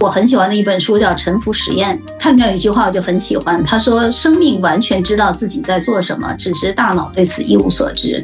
[0.00, 8.22] 我很喜欢的一本书叫《沉浮实验》，它里面有一句话我就很喜欢，他说：“生命完全知道自己在做什么，只是大脑对此一无所知。”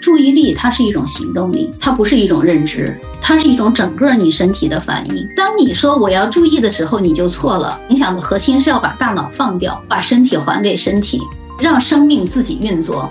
[0.00, 5.28] 注意力它是一种行动力，它不是一种认知，它是一种整个你身体的反应。
[5.34, 7.80] 当你说我要注意的时候，你就错了。
[7.88, 11.20] 你想的核心是要把大脑放掉，把身体还给身体，
[11.58, 13.10] 让生命自己运作。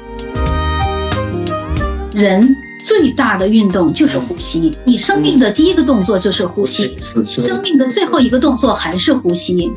[2.13, 9.71] 人最大的运动就是呼吸，你生命的第一个动作就是呼吸，生命的最后一个动作还是呼吸。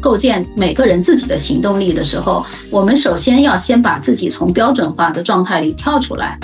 [0.00, 6.38] 构建每个人自己的行动力的时候，我们首先要先把自己从标准化的状态里跳出来。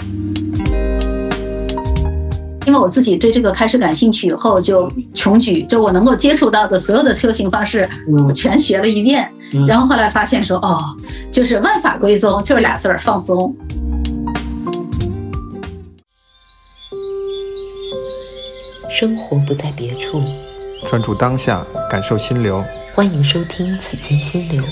[2.67, 7.87] 因为我自己对这个开始感兴趣以后，就穷举，就我能够接触到的所有的修行方式，
[8.27, 9.31] 我全学了一遍。
[9.69, 10.81] 然后后来发现说，哦，
[11.31, 13.55] 就是万法归宗，就是俩字儿，放松。
[18.91, 20.23] 生活不在别处，
[20.87, 22.65] 专注当下，感受心流。
[22.95, 24.63] 欢迎收听《此间心流》，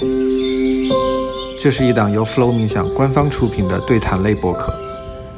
[1.60, 4.72] 这是一档由 Flow 冥想官方出品的对谈类播客。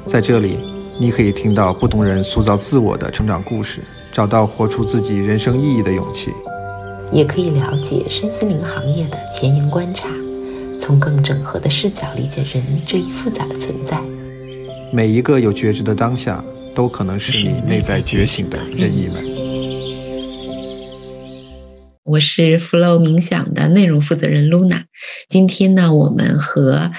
[0.06, 0.58] 在这里，
[0.96, 3.80] 你可以听到不同人塑造自我的成长故事，
[4.12, 6.30] 找到活出自己人生意义的勇气，
[7.12, 10.08] 也可以了解身心灵行业的前沿观察，
[10.80, 14.00] 从更整合的视角理解人这一复杂的存在。
[14.92, 16.44] 每一个有觉知的当下，
[16.76, 19.34] 都可能是你内在觉醒的任意门。
[22.04, 24.82] 我是 Flow 冥想的内容负责人 Luna，
[25.28, 26.92] 今天呢，我们和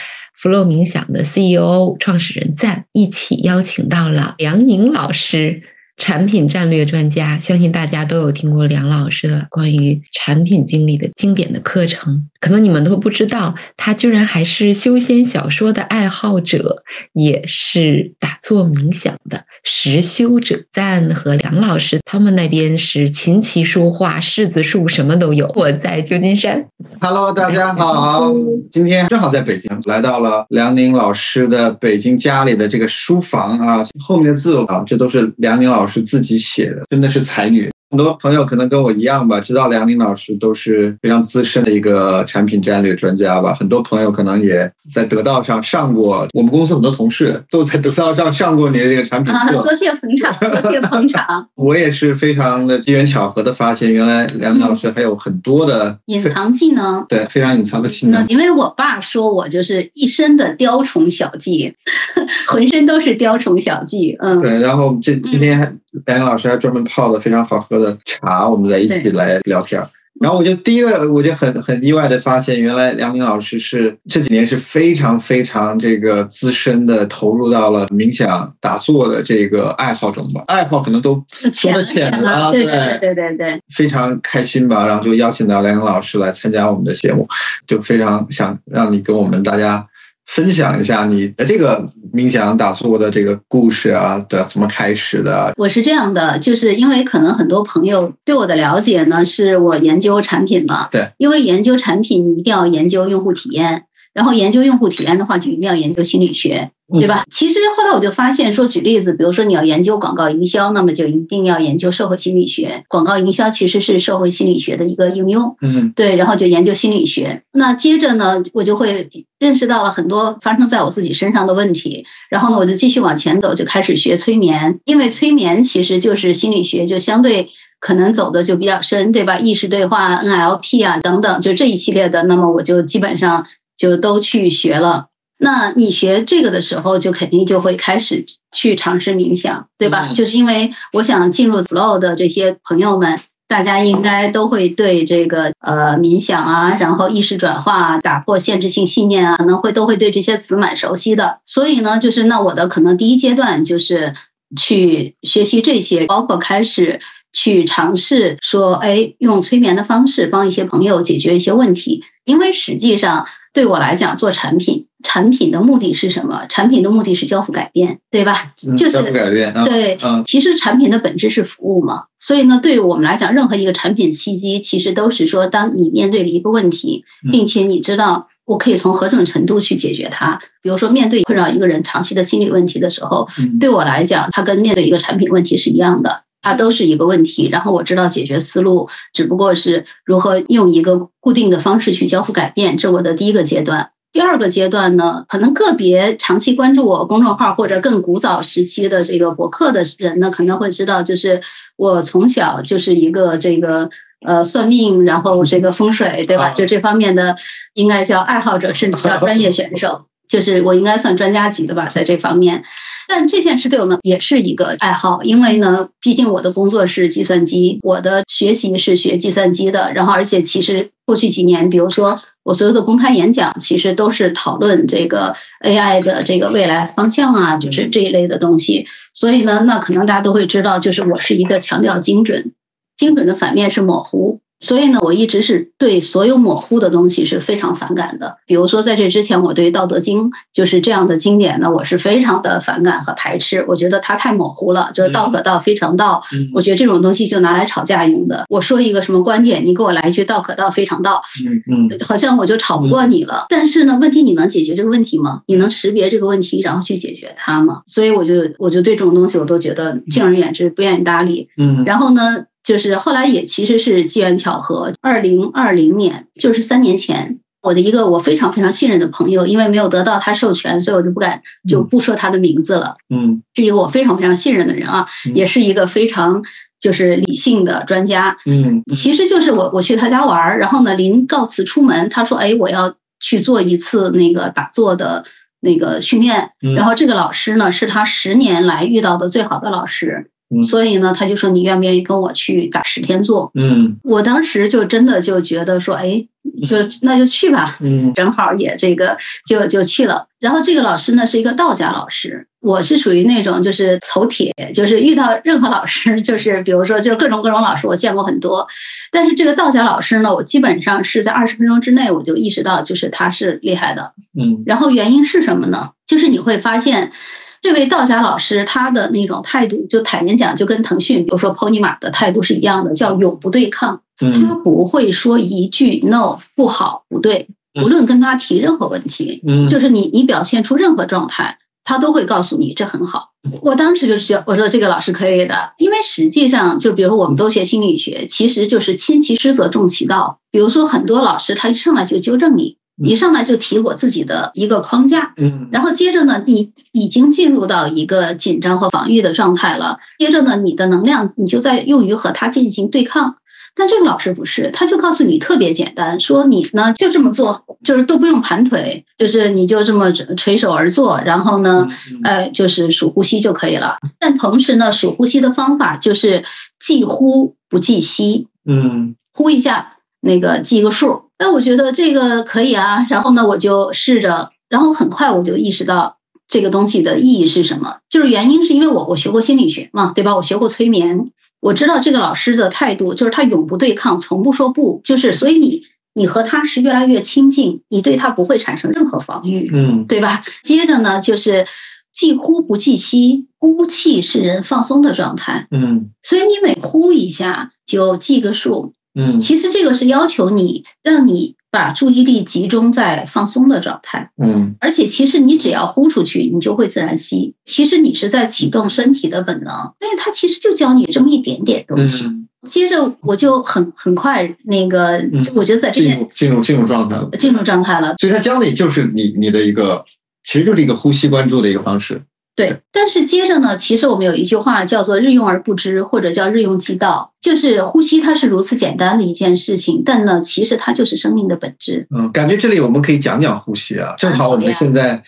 [0.46, 5.64] Flow 冥想的 CEO 创始人赞一起邀请到了梁宁老师。
[5.98, 12.20] 产品战略专家，相信大家都有听过梁老师的关于产品经理的经典的课程。
[12.46, 20.56] 可能你们都不知道，他居然还是修仙小说的爱好者，也是打坐冥想的实修者。
[20.72, 25.52] 赞和梁老师他们那边是琴棋书画、柿子树，什么都有。
[25.56, 26.64] 我在旧金山
[27.02, 28.32] ，Hello，大家好，
[28.72, 35.88] 今天正好在北京，来到了梁宁老师的北京家里的这个书房啊，后面的字啊，这都是梁宁老。
[35.88, 37.72] 师自己写的，真的是才女。
[37.96, 43.54] 很多朋友可能跟我一样吧，知道梁宁老师都是非常资深的一个产品战略专家吧。
[43.54, 49.64] 很多朋友可能也在得道上上过，我们公司很多同事都在得道上上过你的这个产品课。
[49.64, 51.48] 多谢捧场，多谢捧场。
[51.56, 57.06] 我也是非常的机缘巧合的发现，原来梁宁老师还有很多的隐藏技能。
[57.08, 58.28] 对，非常隐藏的技能。
[58.28, 61.74] 因为我爸说我就是一身的雕虫小技，
[62.48, 64.18] 浑身都是雕虫小技。
[64.20, 64.60] 嗯，对。
[64.60, 65.80] 然后这今天。
[66.06, 69.82] 梁宁老师还专门泡了非常好喝的茶，我们在一起来聊天。
[70.22, 80.42] 然后我就第一个，我就很很意外的发现，原来梁宁老师是这几年是非常非常这个资深的投入到了冥想打坐的这个爱好中吧。
[80.48, 84.88] 爱好可能都浅了浅了，对对对对对，非常开心吧。
[84.88, 87.28] 然后就邀请到梁宁老师来参加我们的节目，
[87.68, 89.86] 就非常想让你跟我们大家。
[90.26, 95.54] 分享一下你的这个冥想打坐的这个故事啊，对，怎么开始的？
[95.58, 103.84] 我是这样的，就是因为可能很多朋友对我的了解呢，是我研究产品嘛，对，因为研究产品你一定要研究用户体验，
[104.16, 106.72] 然后研究用户体验的话，就一定要研究心理学。
[107.00, 107.26] 对吧？
[107.32, 112.84] 其实后来我就发现，说举例子，比如说你要研究广告营销，那么就一定要研究社会心理学。
[112.88, 115.58] 广告营销其实是社会心理学的一个应用。
[115.62, 117.42] 嗯，对，然后就研究心理学。
[117.54, 119.10] 那接着呢，我就会
[119.40, 122.06] 认识到了很多发生在我自己身上的问题。
[122.30, 124.80] 然后呢，我就继续往前走，就开始学催眠。
[124.86, 127.48] 因为催眠其实就是心理学，就相对
[127.80, 129.40] 可能走的就比较深，对吧？
[129.40, 133.44] 意识对话、NLP 啊等等，就这一系列的，那么我就基本上
[133.78, 135.08] 就都去学了。
[135.40, 140.12] 那你学这个的时候，就肯定就会开始去尝试冥想，对吧？
[140.14, 143.20] 就是因为我想进入 flow 的这些朋友们，
[143.50, 151.42] 大家应该都会对这个呃冥想啊，然后意识转化、啊打破限制性信念啊，可能会都会对这些词蛮熟悉的。
[151.46, 154.14] 所以呢，就是那我的可能第一阶段就是
[154.58, 157.02] 去学习这些，包括开始
[157.34, 164.86] 去尝试说，哎，用催眠的方式帮一些朋友解决一些问题，因为实际上对我来讲做产品。
[165.04, 166.48] 产品的目的是什么？
[166.50, 168.54] 产品的目的是交付改变，对吧？
[168.76, 169.54] 就是交付改变。
[169.64, 172.06] 对，其实产品的本质是服务嘛。
[172.20, 180.40] 所以呢，对于我们来讲，任何一个产品契机，其实都是说，当你面对了一个问题，并且你知道我可以从何种程度去解决它。
[180.64, 183.28] 比如说，面对困扰一个人长期的心理问题的时候，
[183.60, 187.50] 对我来讲，它跟面对一个产品问题是一样的，它都是一个问题。
[187.52, 193.90] 然后我知道解决思路，只不过是如何用一个固定的方式去交付改变，这是我的第一个阶段。
[194.14, 201.42] 第二个阶段呢，可能个别长期关注我公众号或者更古早时期的这个博客的人呢，可能会知道，就是
[201.76, 203.90] 我从小就是一个这个
[204.26, 206.54] 呃算命，然后这个风水，对吧？
[206.56, 207.36] 就这方面的
[207.74, 210.06] 应该叫爱好者，甚至叫专业选手。
[210.28, 212.64] 就是我应该算专家级的吧，在这方面。
[213.08, 219.94] 但这件事对我们也是一个爱好，因为呢，毕竟我的工作是计算机，我的学习是学计算机的。
[219.94, 228.88] 然后，而且其实过去几年，比如说我所有的公开演讲，其实都是讨论这个 AI 的这个未来方向啊，就是这一类的东西。
[229.14, 232.52] 所以呢，那可能大家都会知道，就是我是一个强调精准，
[232.98, 234.40] 精准的反面是模糊。
[234.60, 238.38] 所以呢，我一直是对所有模糊的东西是非常反感的。
[238.48, 240.24] 比如说，在这之前，我对《道德经》
[240.54, 243.64] 就是这样的经典呢，我是非常的反感和排斥。
[243.68, 246.24] 我觉得它太模糊了，就是道可道非常道。
[246.54, 248.46] 我觉得这种东西就拿来吵架用的。
[248.50, 253.46] 我说一个什么观点，你给我来一句道可道非常道，嗯嗯，好像我就吵不过你了。
[253.50, 255.42] 但是呢，问题你能解决这个问题吗？
[255.48, 257.82] 你能识别这个问题，然后去解决它吗？
[257.88, 261.50] 所以我就我就对这种东西我都觉得敬而远之，不愿意搭理。
[261.58, 262.46] 嗯，然后呢？
[262.66, 271.40] 就是后来也其实是机缘巧合，二零二零年，就是三年前，我的一个我非常非常信任的朋友，因为没有得到他授权，所以我就不敢
[271.70, 272.96] 就不说他的名字了。
[273.14, 276.44] 嗯，是一个我非常非常信任的人啊，也是一个非常
[276.80, 278.36] 就是理性的专家。
[278.48, 285.24] 嗯，其实就是我我去他家玩儿，然后呢，临告辞出门，他说：“哎，我要去做一次那个打坐的
[285.62, 290.32] 那个训练。”然后这个老师呢，是他十年来遇到的最好的老师。
[290.64, 293.52] 所以呢，他就说你愿不愿意跟我去打十天坐？
[293.56, 296.24] 嗯，我当时就真的就觉得说，哎，
[296.68, 297.76] 就那就去吧。
[297.82, 300.28] 嗯， 正好也这个就就去了。
[300.40, 308.66] 然后这个老师呢是一个道家老师，我是属于那种就是头铁，就是遇到任何老师，就是比如说就是各种各种老师，我见过很多。
[309.12, 314.14] 但是这个道家老师呢，我基本上是在二十分钟之内我就意识到，就是他是厉害的。
[314.40, 315.90] 嗯，然后原因是什么呢？
[316.06, 317.12] 就是你会发现。
[317.62, 324.02] 这位道家老师，他的那种态度，就坦言讲，就跟腾讯，比如说 Pony 马的态度是一样的，叫永不对抗。
[324.18, 327.50] 他不会说一句 no 不好不对，
[327.84, 333.32] 无论跟他提任何问题，就是你你表现出任何状态，他都会告诉你这很好。
[333.62, 340.40] 我当时就是我说这个老师可以的，因为实际上就比如说我们都学心理学，其实就是亲其师则重其道。
[340.50, 342.78] 比如说很多老师他一上来就纠正你。
[343.04, 349.98] 一上来就提我自己的一个框架，嗯，然后接着呢，你已经进入到一个紧张和防御的状态了。
[350.18, 353.36] 接着呢，你的能量你就在用于和他进行对抗。
[353.78, 361.86] 但这个老师不是，他就告诉你特别简单，说你呢就这么做，就是都不用盘腿，就是你就这么垂手而坐，然后呢，
[362.24, 363.98] 呃，就是数呼吸就可以了。
[364.18, 366.46] 但同时呢，数呼吸的方法就是
[366.80, 369.92] 记呼不记吸，嗯，呼一下。
[370.22, 373.06] 那个记个数，那我觉得这个可以啊。
[373.10, 376.18] 然后呢，我就试着，然后很快我就意识到
[376.48, 377.98] 这个东西的意义是什么。
[378.10, 380.36] 就是原因是因为我我学过心理学嘛，对吧？
[380.36, 381.30] 我学过催眠，
[381.60, 385.82] 我知道这个老师的态度就是他永不对抗，从不说不，就是所以你
[386.14, 390.44] 你和他是越来越亲近，你对他不会产生任何防御，嗯，对吧？
[390.64, 391.66] 接着呢，就是
[392.14, 398.94] 既呼不既吸，呼气是人放松的状态，嗯，所以你每呼一下就记个数。
[399.16, 404.30] 嗯，其实这个是要求你，让你把注意力集中在放松的状态。
[404.44, 407.54] 嗯，而且其实你只要呼出去，你就会自然吸。
[407.64, 412.26] 其实你是在启动身体的本能，所以他其实就教你这么一点点东西。
[412.68, 415.24] 接着我就很很快那个，
[415.54, 418.16] 我觉得在这边进入进入状态了，进入状态了。
[418.20, 420.04] 所以他教你就是你你的一个，
[420.44, 422.22] 其实就是一个呼吸关注的一个方式。
[422.56, 432.08] 对，但是接着呢，其实我们有一句话叫做“日用而不知”，或者叫“日用即道”，就是呼吸它是如此简单的一件事情，但呢，其实它就是生命的本质。
[432.16, 435.22] 嗯，感觉这里我们可以讲讲呼吸啊，正好我们现在。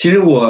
[0.00, 0.42] 其实我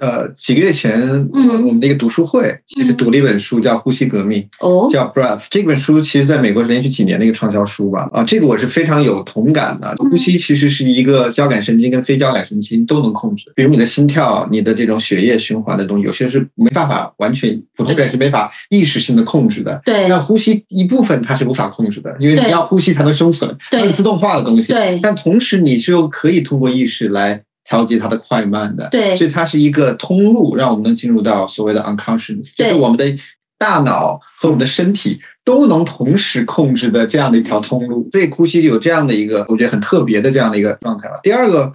[0.00, 1.00] 呃几个月前，
[1.32, 5.44] 嗯，我们那个读书会其实读了一本书叫《呼吸革命》，哦，叫 Breath。
[5.48, 8.10] 这本书其实在美国是连续几年的一个畅销书吧。
[8.12, 9.94] 啊，这个我是非常有同感的。
[9.98, 19.80] 呼吸其实是一个交感神经跟非交感神经都能控制，比如你的心跳、你的这种血液循环的东西，有些是没办法完全普通人是没法意识性的控制的。
[19.84, 24.72] 对，那呼吸一部分它是无法控制的，因为你要呼吸才能生存，它是自动化的东西。
[24.72, 27.40] 对，但同时你就可以通过意识来。
[27.66, 33.04] 调节它的快慢的，对，所以它是一个通路，让我们能进入到所谓的 unconscious，就是我们的
[33.58, 38.08] 大脑和我们的身体都能同时控制的这样的一条通路。
[38.12, 41.14] 所以呼吸有这样的一个，我觉得很特别的这样的一个状态吧。
[41.22, 41.72] 第二个，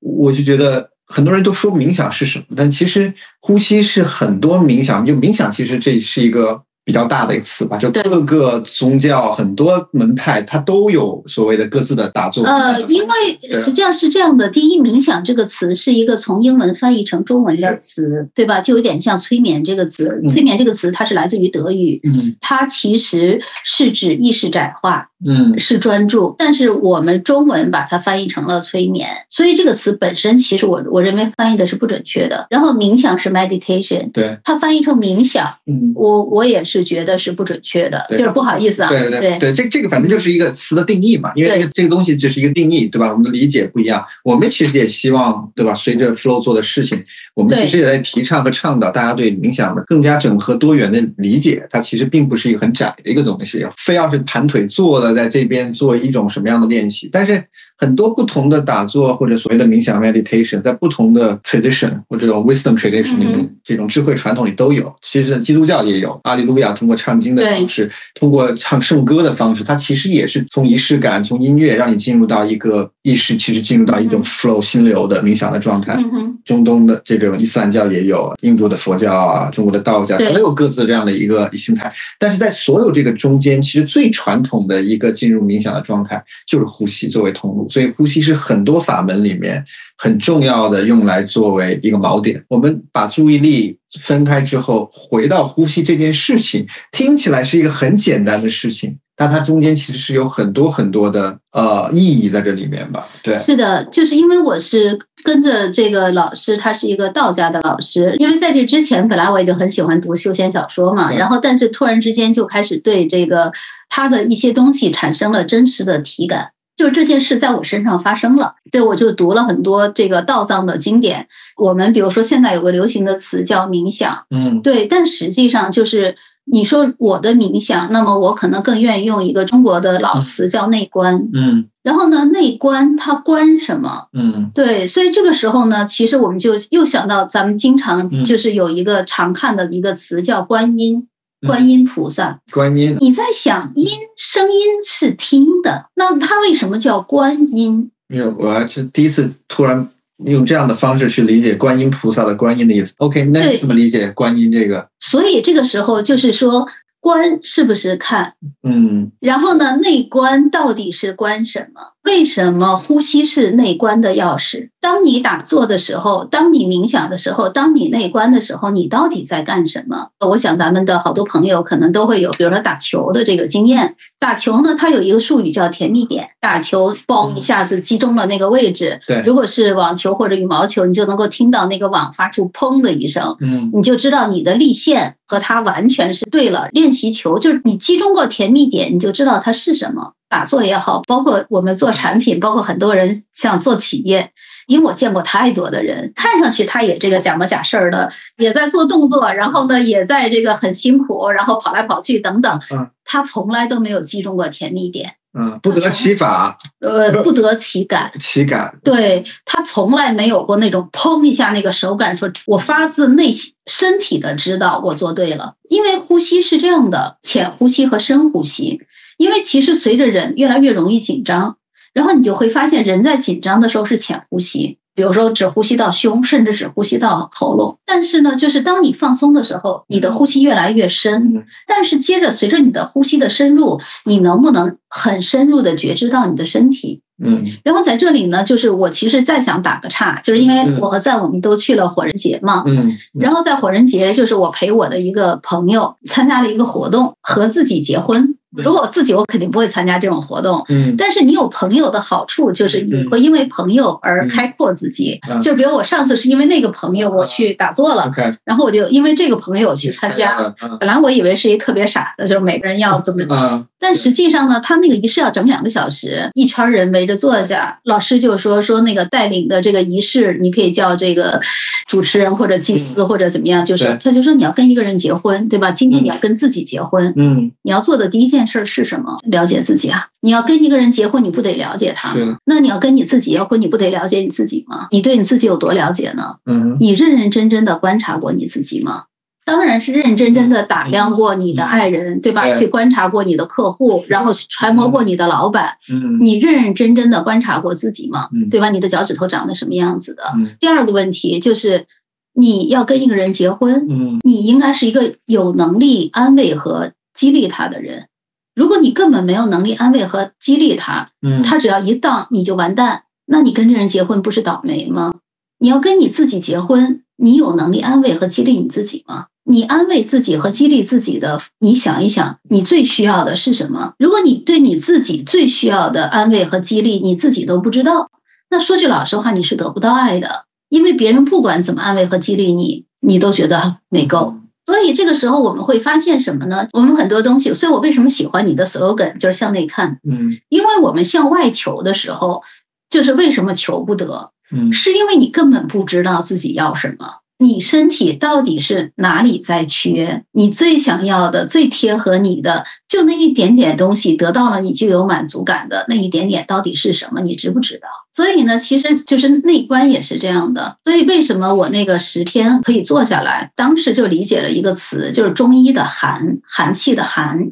[0.00, 12.44] 我就觉得很多人都说冥想是什么，但其实呼吸是很多冥想，就冥想其实这是一个比较大的一个词吧，就各个宗教很多门派它都有所谓的各自的打坐。
[12.44, 18.60] 呃，因为实际上是这样的，第一，冥想这个词是一个从英文翻译成中文的词，对吧？
[18.60, 20.20] 就有点像催眠这个词。
[20.22, 32.46] 嗯催眠这个词它是来自于德语，嗯它其实是指意识窄化，嗯是专注，但是我们中文把它翻译成了催眠，所以这个词本身其实我我认为翻译的是不准确的。
[32.50, 35.92] 然后冥想是 meditation，对，它翻译成冥想，嗯。
[35.94, 43.10] 我我也是觉得是不准确的，就是不好意思啊，对对对对，这这个反正就是一个词的定义嘛，因为这个这个东西只是一个定义，对吧？
[43.10, 45.74] 我们的理解不一样，我们其实也希望，对吧？
[45.74, 47.04] 随着 Flow 做的事情，
[47.34, 51.66] 我们其实也在提倡和倡导大家对冥想的更加整合多元的理解。
[51.70, 57.44] 它其实并不是一个很窄的一个东西，非要是盘腿坐的在这边做一种什么样的练习，但是。
[57.84, 64.90] 很多不同的打坐或者所谓的冥想 meditation，在不同的 tradition 或者这种 wisdom tradition 里面，嗯这种智慧传统里都有。
[65.02, 75.94] 其实基督教也有，阿利路亚通过唱经的方式，通过唱圣歌的方式，它其实也是从仪式感、从音乐让你进入到一个意识，其实进入到一种嗯 flow 心流的冥想的状态。
[75.98, 81.92] 嗯，中东的这种伊斯兰教也有，印度的佛教啊，中国的道教对都有各自这样的一个心态。
[82.18, 89.64] 但是在所有这个中间，其实最传统的一个进入冥想的状态就是呼吸作为通路，所以呼吸是很多法门里面
[89.98, 92.40] 很重要的，用来作为一个锚点。
[92.48, 103.08] 我们把注意力分开之后，回到呼吸这件事情，听起来是一个很简单的事情，但它中间其实是有很多很多的呃意义在这里面吧？
[103.24, 108.14] 对，是的，就是因为我是跟着这个老师，他是一个道家的老师。
[108.18, 113.50] 因为在这之前，本来我也就很喜欢读修仙小说嘛，然后但是突然之间就开始对这个
[113.88, 116.50] 他的一些东西产生了真实的体感。
[116.76, 121.26] 就这件事在我身上发生了，对我就读了很多这个道藏的经典。
[121.56, 126.16] 我们比如说现在有个流行的词叫冥想，嗯对，但实际上就是
[126.46, 131.28] 你说我的冥想，那么我可能更愿意用一个中国的老词叫内观。
[131.32, 134.08] 嗯然后呢，内观它观什么？
[134.14, 141.06] 嗯对，所以这个时候呢，其实我们就又想到咱们经常嗯就是有一个常看的一个词叫观音，嗯
[141.46, 142.40] 观音菩萨。
[142.50, 142.96] 观音。
[143.00, 147.90] 你在想音声音是听的，那它为什么叫观音？
[148.06, 149.88] 没有我还是第一次突然
[150.26, 152.94] 用这样的方式去理解观音菩萨的观音的意思。
[152.98, 154.86] OK，那你对怎么理解观音这个？
[155.00, 156.68] 所以这个时候就是说，
[157.00, 158.34] 观是不是看？
[158.62, 161.93] 嗯然后呢，内观到底是观什么？
[162.04, 164.68] 为什么呼吸是内观的钥匙？
[164.78, 170.08] 当你打坐的时候，当你冥想的时候，当你内观的时候，你到底在干什么？
[170.20, 173.96] 我想咱们的好多朋友可能都会有，比如说打球的这个经验。
[174.20, 179.00] 打球呢，它有一个术语叫甜蜜点，打球嘣一下子击中了那个位置。
[179.06, 183.34] 对如果是网球或者羽毛球，你就能够听到那个网发出砰的一声。
[183.40, 186.68] 嗯你就知道你的立线和它完全是对了。
[186.72, 190.12] 练习球就是你击中过甜蜜点，你就知道它是什么。
[190.34, 194.32] 打坐也好，包括我们做产品，包括很多人像做企业，
[194.66, 208.10] 因为我见过太多的人，看上去他也这个假模假式儿的，也在做动作，然后呢，也在这个很辛苦，然后跑来跑去等等嗯，他从来都没有击中过甜蜜点，嗯，不得其法， 呃，不得其感。
[208.18, 208.76] 其感。
[208.82, 215.54] 对他从来没有过那种砰一下那个手感，说我发自内心身体的知道我做对了。
[215.68, 218.80] 因为呼吸是这样的，浅呼吸和深呼吸。
[219.18, 221.56] 因为其实随着人越来越容易紧张，
[221.92, 227.78] 然后你就会发现人在紧张的时候是浅呼吸，比如说只呼吸到胸，甚至只呼吸到喉咙。
[227.86, 231.44] 但是呢，就是当你放松的时候，你的呼吸越来越深嗯。
[231.66, 237.00] 但是接着随着你的呼吸的深入，你能不能很深入的觉知到你的身体？
[237.24, 242.64] 嗯然后在这里呢，就是我其实再想打个岔，就是因为嗯我和赞我们都去了火人节嘛。
[242.66, 248.36] 嗯然后在火人节，就是我陪我的一个朋友参加了一个活动，和自己结婚。
[248.56, 250.64] 如果我自己，我肯定不会参加这种活动。
[250.68, 250.94] 嗯。
[250.96, 255.18] 但是你有朋友的好处，就是你会因为朋友而开阔自己。
[255.28, 258.10] 嗯就比如我上次是因为那个朋友我去打坐了
[258.44, 260.54] 然后我就因为这个朋友去参加。
[260.78, 271.38] 本来我以为是一特别傻的，就是每个人要怎么 嗯但实际上呢，他那个仪式要整两个小时，一圈人围着坐下，老师就说说那个带领的这个仪式，你可以叫这个
[271.86, 275.70] 主持人或者祭司或者怎么样，就是他就说你要跟一个人结婚，对吧？
[275.70, 279.18] 今天你要跟自己结婚，嗯，你要做的第一件事儿是什么？
[279.30, 280.08] 了解自己啊！
[280.20, 282.14] 你要跟一个人结婚，你不得了解他？
[282.46, 284.88] 那你要跟你自己结婚，你不得了解你自己吗？
[284.90, 286.36] 你对你自己有多了解呢？
[286.46, 289.04] 嗯你认认真真的观察过你自己吗？
[289.46, 292.58] 当然是认认真真的打量过你的爱人，对吧？
[292.58, 298.48] 去观察过你的客户，然后揣摩过你的老板，嗯你认认真真的观察过自己吗嗯？
[298.48, 298.70] 对吧？
[298.70, 300.22] 你的脚趾头长得什么样子的？
[300.38, 301.84] 嗯第二个问题就是，
[302.32, 308.06] 你要跟一个人结婚，嗯你应该是一个有能力安慰和激励他的人。
[308.54, 315.14] 如果你根本没有能力安慰和激励他，嗯，他只要一荡你就完蛋，那你跟这人结婚不是倒霉吗？
[315.58, 319.26] 你要跟你自己结婚，你有能力安慰和激励你自己吗？
[319.46, 323.92] 你安慰自己和激励自己的，你想一想，你最需要的是什么？
[323.98, 328.10] 如果你对你自己最需要的安慰和激励你自己都不知道，
[328.50, 334.36] 那说句老实话，你是得不到爱的，因为别人不管怎么安慰和激励你，你都觉得没够。
[334.66, 336.66] 所以这个时候我们会发现什么呢？
[336.72, 339.98] 我们很多东西，所以我为什么喜欢你的 slogan，就是向内看。
[340.08, 342.42] 嗯因为我们向外求的时候，
[342.88, 357.20] 就是为什么求不得，嗯是因为你根本不知道自己要什么，你身体到底是哪里在缺，你最想要的、最贴合你的，就那一点点东西得到了，你就有满足感的那一点点到底是什么？
[357.20, 357.88] 你知不知道？
[358.14, 360.78] 所以呢，其实就是内观也是这样的。
[360.84, 363.52] 所以为什么我那个十天可以做下来？
[363.54, 367.50] 当时就理解了一个词，就是中医的寒，寒气的寒。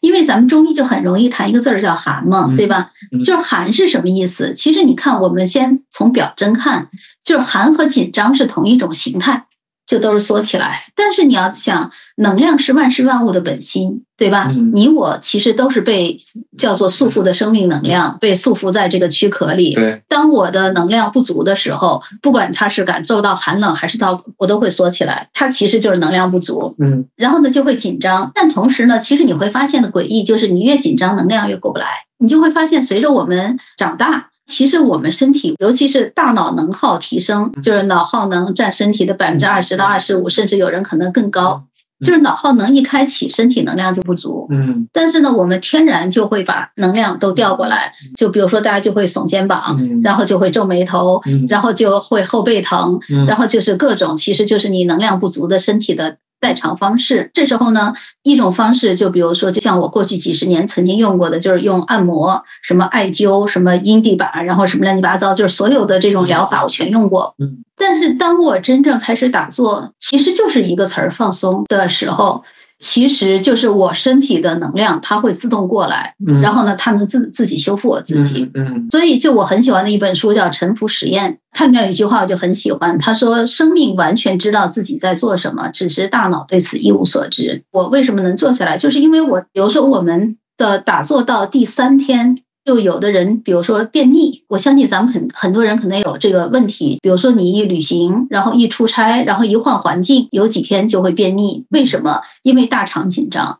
[0.00, 2.90] 因为咱们中医就很容易谈一个字儿叫寒嘛，嗯对吧？
[3.12, 4.52] 嗯就是寒是什么意思？
[4.54, 6.88] 其实你看，我们先从表征看，
[7.24, 9.46] 就是寒和紧张是同一种形态，
[9.90, 10.84] 就都是缩起来。
[10.94, 14.46] 但是你要想，能量是万事万物的本心，对吧？
[14.50, 16.16] 嗯你我其实都是被
[16.56, 19.74] 叫做束缚的生命能量，被束缚在这个躯壳里。
[19.74, 26.76] 对，当我的能量不足的时候，不管它是感受到寒冷还是到我都会缩起来，它其实就是能量不足。
[26.78, 31.86] 嗯然后呢就会紧张，但同时呢，其实你会发现的诡异就是，你越紧张，能量越过不来。
[32.22, 41.62] 你就会发现，随着我们长大，其实我们身体，尤其是大脑能耗提升，就是脑耗能占身体的百分之二十到二十五，甚至有人可能更高。
[42.04, 44.46] 就是脑耗能一开启，身体能量就不足。
[44.50, 44.88] 嗯。
[44.90, 47.92] 但是呢，我们天然就会把能量都调过来。
[48.16, 50.00] 就比如说，大家就会耸肩膀，嗯。
[50.02, 51.44] 然后就会皱眉头，嗯。
[51.46, 53.26] 然后就会后背疼，嗯。
[53.26, 57.30] 然后就是各种，其实就是你能量不足的身体的代偿方式。
[57.34, 57.92] 这时候呢，
[58.22, 67.34] 一种方式就比如说，就像我过去几十年曾经用过的，就是用按摩、什么艾灸、什么阴地板，然后什么乱七八糟，就是所有的这种疗法我全用过。
[67.38, 72.42] 嗯，但是当我真正开始打坐，其实就是一个词儿放松的时候。
[72.80, 78.50] 其实就是我身体的能量，它会自动过来，嗯然后呢，它能自自己修复我自己。
[78.54, 92.38] 嗯所以，就我很喜欢的一本书叫《沉浮实验》，它里面有一句话我就很喜欢，他说：“生命完全知道自己在做什么，只是大脑对此一无所知。”我为什么能坐下来，就是因为我，比如说我们的打坐到第三天。
[92.64, 96.98] 就有的人，比如说便秘，我相信咱们很很多人可能有这个问题。
[97.02, 101.64] 比如说你一旅行，然后一出差，然后一换环境，有几天就会便秘。
[101.70, 102.20] 为什么？
[102.42, 103.58] 因为大肠紧张。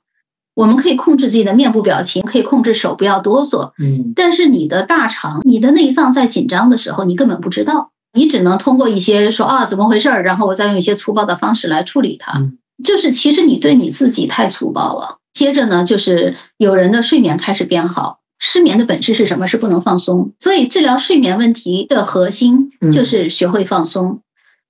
[0.55, 12.39] 我们可以控制自己的面部表情，可以控制手不要哆嗦，嗯但是你的大肠、你的内脏在紧张的时候，你根本不知道，你只能通过一些说啊怎么回事儿，然后我再用一些粗暴的方式来处理它。
[12.39, 15.19] 嗯就是其实你对你自己太粗暴了。
[15.35, 18.20] 接着呢，就是有人的睡眠开始变好。
[18.41, 19.47] 失眠的本质是什么？
[19.47, 20.33] 是不能放松。
[20.41, 24.21] 所以治疗睡眠问题的核心嗯就是学会放松。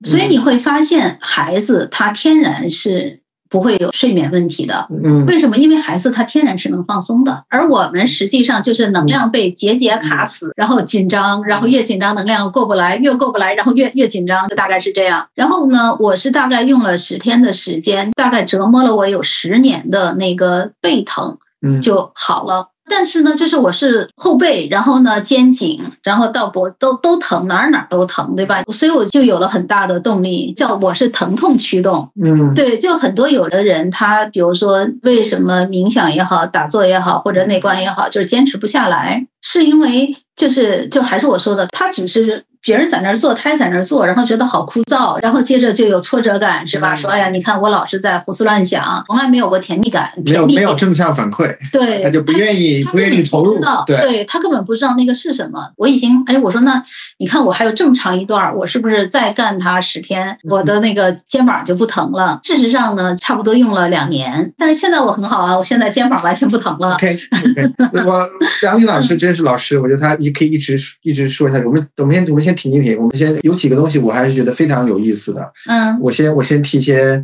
[0.03, 4.87] 所以你会发现，孩子他天然是不会有睡眠问题的。
[5.03, 5.55] 嗯为什么？
[5.57, 15.27] 因为孩子他天然是能放松的，而我们实际上就是能量被节节卡死，然后紧张，然后越紧张能量过不来，越过不来，然后越越紧张，就大概是这样。
[15.35, 22.70] 然后呢，我是大概用了十天的时间，大概折磨了我有十年的那个背疼嗯就好了。
[22.91, 28.61] 但是呢，就是我是后背，然后呢肩颈，然后到脖都都疼，哪儿哪儿都疼，对吧？
[28.73, 32.07] 所以我就有了很大的动力，叫我是疼痛驱动。
[32.21, 46.93] 嗯对，就很多有的人，他比如说为什么冥想也好，打坐也好，或者内观也好，就是坚持不下来，是因为就是就还是我说的，他只是别人在那儿做，他也在那儿做，然后觉得好枯燥，然后接着就有挫折感，是吧？
[46.93, 55.71] 嗯说哎呀，你看我老是在胡思乱想，从来没有过甜蜜感，没有没有正向反馈，对，他就不愿意不愿意投入对对他根本不知道那个是什么。
[55.77, 56.81] 我已经哎，我说那
[57.17, 62.39] 你看我还有这么长一段儿，我是不是再干它十天，我的那个肩膀就不疼了？
[62.43, 66.93] 事实上呢，差不多用了两年，但是现在我很好啊，我现在肩膀完全不疼了。
[67.01, 68.29] OK OK，我
[68.61, 71.65] 梁丽老师真是老师，我觉得他也可以一直一直说下去。
[71.65, 75.51] 我们我们先我们先停一停，我们先有几个东西我还是觉得非常有意思的。
[75.67, 75.99] 嗯。
[76.01, 77.23] 我先我先提一些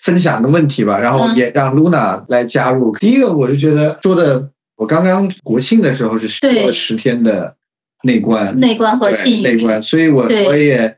[0.00, 1.36] 分享的问题吧，然后嗯。
[1.36, 2.92] 也让 Luna 来加入。
[2.96, 7.56] 第一个，我是觉得说的，我刚刚国庆的时候是说对了十天的
[8.04, 10.96] 内观，内观和对庆内观，所以我我也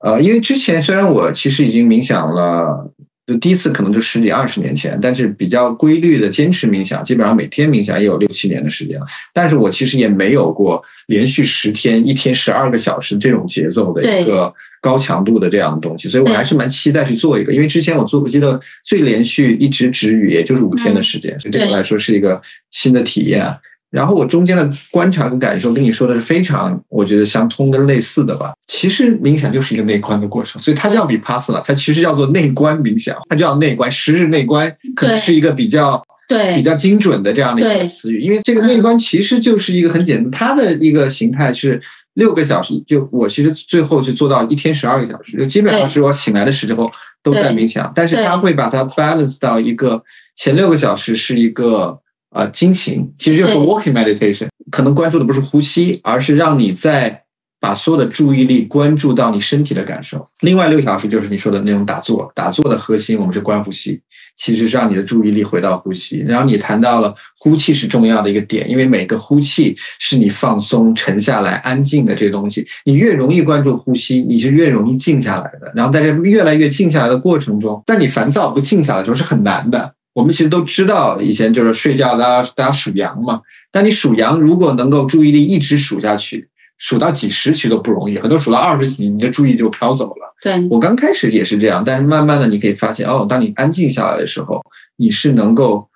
[0.00, 2.90] 呃，因为之前虽然我其实已经冥想了
[3.26, 9.06] 就第一次可能就十几二十年前，但是比较规律的坚持冥想，基本上每天冥想也有六七年的时间了。
[9.32, 17.52] 但是我其实也没有过连续十天、一天十二个小时这种节奏的一个高强度的这样的东西，所以我还是蛮期待去做一个。
[17.52, 23.50] 因为之前我做，我记得最连续一直止语，也就是五天的时间，所以对我来说是一个新的体验。
[23.94, 28.52] 然后我中间的观察跟感受跟你说的是非常，我觉得相通跟类似的吧。
[28.66, 38.18] 其实冥想就是一个内观的过程，所以它叫 vipassana，它其实叫做内观冥想，它叫内观，十日内观，可能是一个比较对比较精准的这样的一个词语。
[38.18, 41.80] 因为这个内观其实就是一个很简单，它的一个形态是
[42.14, 46.90] 六个小时，就我其实最后就做到一天十二个小时，就基本上是我醒来的时候
[47.22, 50.02] 都在冥想，但是它会把它 balance 到一个
[50.34, 52.00] 前六个小时是一个。
[52.34, 57.22] 啊，精行其实就是 walking meditation，可能关注的不是呼吸，而是让你在
[57.60, 60.26] 把所有的注意力关注到你身体的感受。
[60.40, 64.00] 另外六小时就是你说的那种打坐，打坐的核心我们是观呼吸，
[64.36, 66.24] 其实是让你的注意力回到呼吸。
[66.26, 72.66] 然后你谈到了呼气是重要的一个点，因为每个呼气是你放松、沉下来、安静的这东西。
[72.84, 75.72] 你越容易关注呼吸，你是越容易静下来的。
[75.74, 79.94] 然后在这越来越静下来的过程中，但你烦躁不静下来的时候是很难的。
[80.14, 83.42] 我们其实都知道，以前就是睡觉，大家大家数羊嘛。
[83.72, 86.48] 但你数羊，如果能够注意力一直数下去，
[86.78, 88.16] 数到几十其实都不容易。
[88.16, 90.34] 很多数到二十几，你的注意就飘走了。
[90.40, 94.62] 对我刚开始也是这样，但是慢慢的你可以发现，哦，当你安静下来的时候，
[94.98, 95.88] 你是能够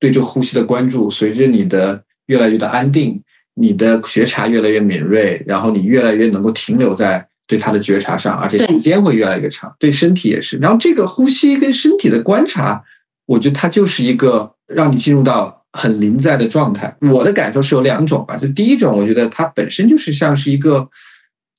[0.00, 3.22] 对这呼吸的关注，随着你的越来越的安定，
[3.54, 9.72] 你的觉察越来越敏锐，然后你越来越能够停留在对它的觉察上，而且时间会越来越长。
[9.78, 10.56] 对身体也是。
[10.56, 12.82] 然后这个呼吸跟身体的观察。
[13.26, 16.94] 我觉得它就是一个让你进入到很临在的状态。
[17.00, 20.88] 我的感受是有两种吧，就第一种，我觉得它本身就是像是一个，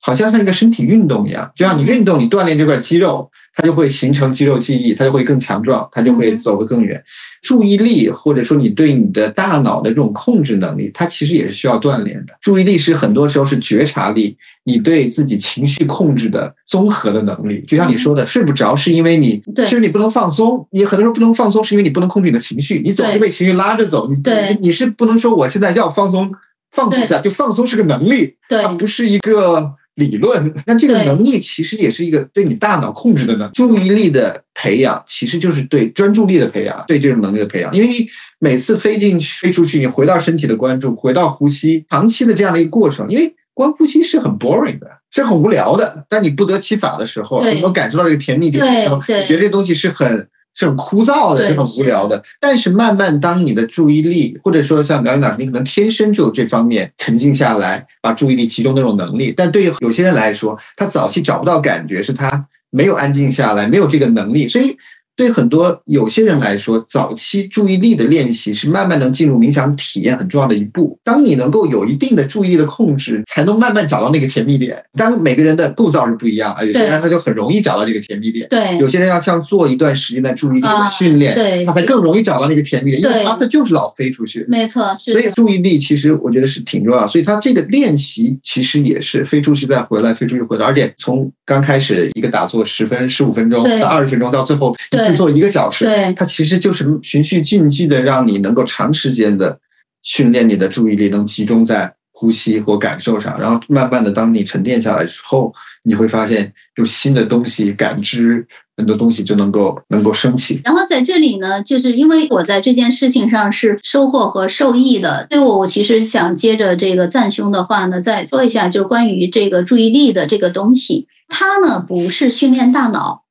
[0.04, 3.30] 好像像一个身体运动一样，就像你运动，你锻炼这块肌肉。
[3.56, 7.00] 它就会形成肌肉记忆，它就会更强壮，它就会走得更远。
[7.40, 12.34] 注意力或者说你对你的大脑的这种控制能力，它其实也是需要锻炼的。
[12.40, 17.62] 注意力是很多时候是觉察力，你对自己情绪控制的综合的能力。
[17.62, 24.10] 就像你说的，睡不着是因为你其实你不能放松，你很多时候不能放松是因为你不能控制你的情绪，你总是被情绪拉着走。
[24.10, 24.16] 你
[24.60, 26.28] 你是不能说我现在要放松，
[26.72, 29.74] 放松一下就放松是个能力，它不是一个。
[29.96, 37.74] 理论，那这个能力其实也是一个对你大脑控制的能注意力的培养，其实就是对专注力的培养，对这种能力的培养。
[37.74, 38.06] 因为你
[38.38, 46.04] 每次飞进去、飞出去，你回到身体的关注，回到呼吸，长期的这样的一个过程，因为光呼吸是很 boring 的，是很无聊的。
[46.08, 50.28] 但你不得其法的时候，你能感受到这个甜蜜点的时候，觉得这东西是很。
[50.54, 52.22] 是很枯燥的，是很无聊的。
[52.40, 59.34] 但是慢慢，当你的注意力，或者说像苗老师，你可能天生就有这方面沉静下来，把注意力集中那种能力。
[59.36, 64.76] 但对于有些人来说，他早期找不到感觉，是他没有安静下来，没有这个能力，所以。
[65.16, 70.98] 对很多有些人来说，早期注意力的练习是慢慢能进入冥想体验很重要的一步。
[71.04, 74.82] 当你能够有一定的注意力的控制，才能慢慢找到那个甜蜜点。
[74.96, 78.46] 当每个人的构造是不一样啊，有些人他就很容易找到这个甜蜜点。
[78.48, 84.44] 对，有些人要像做一段时间的注意力的训练，对，他才更容易找到那个甜蜜点，因为他他就是老飞出去。
[84.48, 85.12] 没错，是。
[85.12, 94.74] 所以注意力其实我觉得是挺重要，所以他这个练习其实也是飞出去再回来，飞出去回来，而且从刚开始一个打坐十分十五分钟到二十分钟，到最后
[95.08, 95.84] 一次做一个小时。
[95.84, 99.58] 对，它其实就是循序渐进的，让你能够长时间的
[100.02, 110.60] 训练你的注意力，能集中在呼吸或感受上，然后慢慢的，当你沉淀下来之后，你会发现有新的东西感知，很多东西就能够能够升起。
[110.64, 123.23] 然后在这里呢，就是因为我在这件事情上是收获和受益的，所以我我其实想接着这个赞兄的话呢，再说一下，就是关于这个注意力的这个东西，它呢不是训练大脑。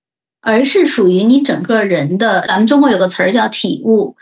[0.43, 4.15] 而是属于你整个人的，咱们中国有个词儿叫体悟。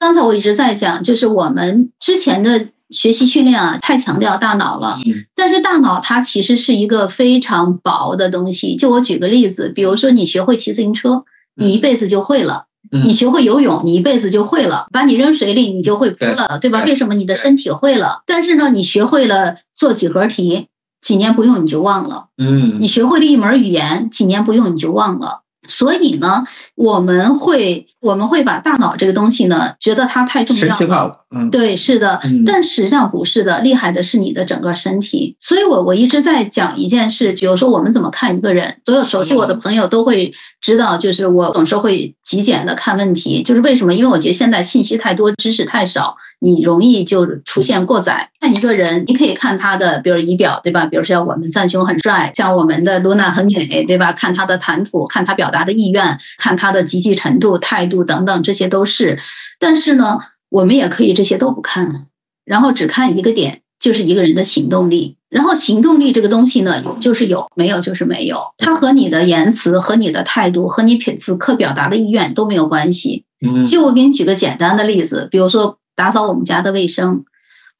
[0.00, 4.98] 刚才我一直在讲，就是我们之前的学习训练啊，太强调大脑了。
[5.34, 8.76] 但是大脑它其实是一个非常薄的东西。
[8.76, 11.24] 就我举个例子，比如说你学会骑自行车，
[11.56, 12.66] 你一辈子就会了；
[13.04, 14.86] 你学会游泳，你一辈子就会了。
[14.92, 16.84] 把你扔水里，你就会扑了，对吧？
[16.84, 18.22] 为什么你的身体会了？
[18.26, 20.68] 但是呢，你学会了做几何题，
[21.02, 22.28] 几年不用你就忘了。
[22.38, 25.42] 嗯，你学会了一门语言，几年不用你就忘了。
[25.66, 26.44] 所以呢，
[26.76, 35.36] 我们会我们会把大脑这个东西呢，觉得它太重要了，嗯，对，是的，嗯但实际上不是的，厉害的是你的整个身体。
[35.40, 43.92] 所以我我一直在讲一件事，比如说我们怎么看一个人，所有熟悉我的朋友都会知道，就是我总是会极简的看问题，就是为什么？
[43.92, 48.30] 因为我觉得现在信息太多，知识太少，你容易就出现过载。
[48.40, 50.86] 看一个人，你可以看他的，比如仪表，对吧？
[50.86, 54.12] 比如说像我们赞雄很帅，像我们的露娜很美，对吧？
[54.12, 59.18] 看他的谈吐，看他表达的意愿，看他的积极程度、态度等等，这些都是。
[59.58, 60.18] 但是呢，
[60.50, 62.06] 我们也可以这些都不看，
[62.44, 65.16] 然后只看一个点，就是一个人的行动力。
[65.28, 68.40] 然后行动力这个东西呢，有就是有，没有就是没有。
[68.56, 73.26] 它和你的言辞、和你的态度、和你此刻表达的意愿都没有关系。
[73.46, 77.24] 嗯就我给你举个简单的例子，比如说打扫我们家的卫生，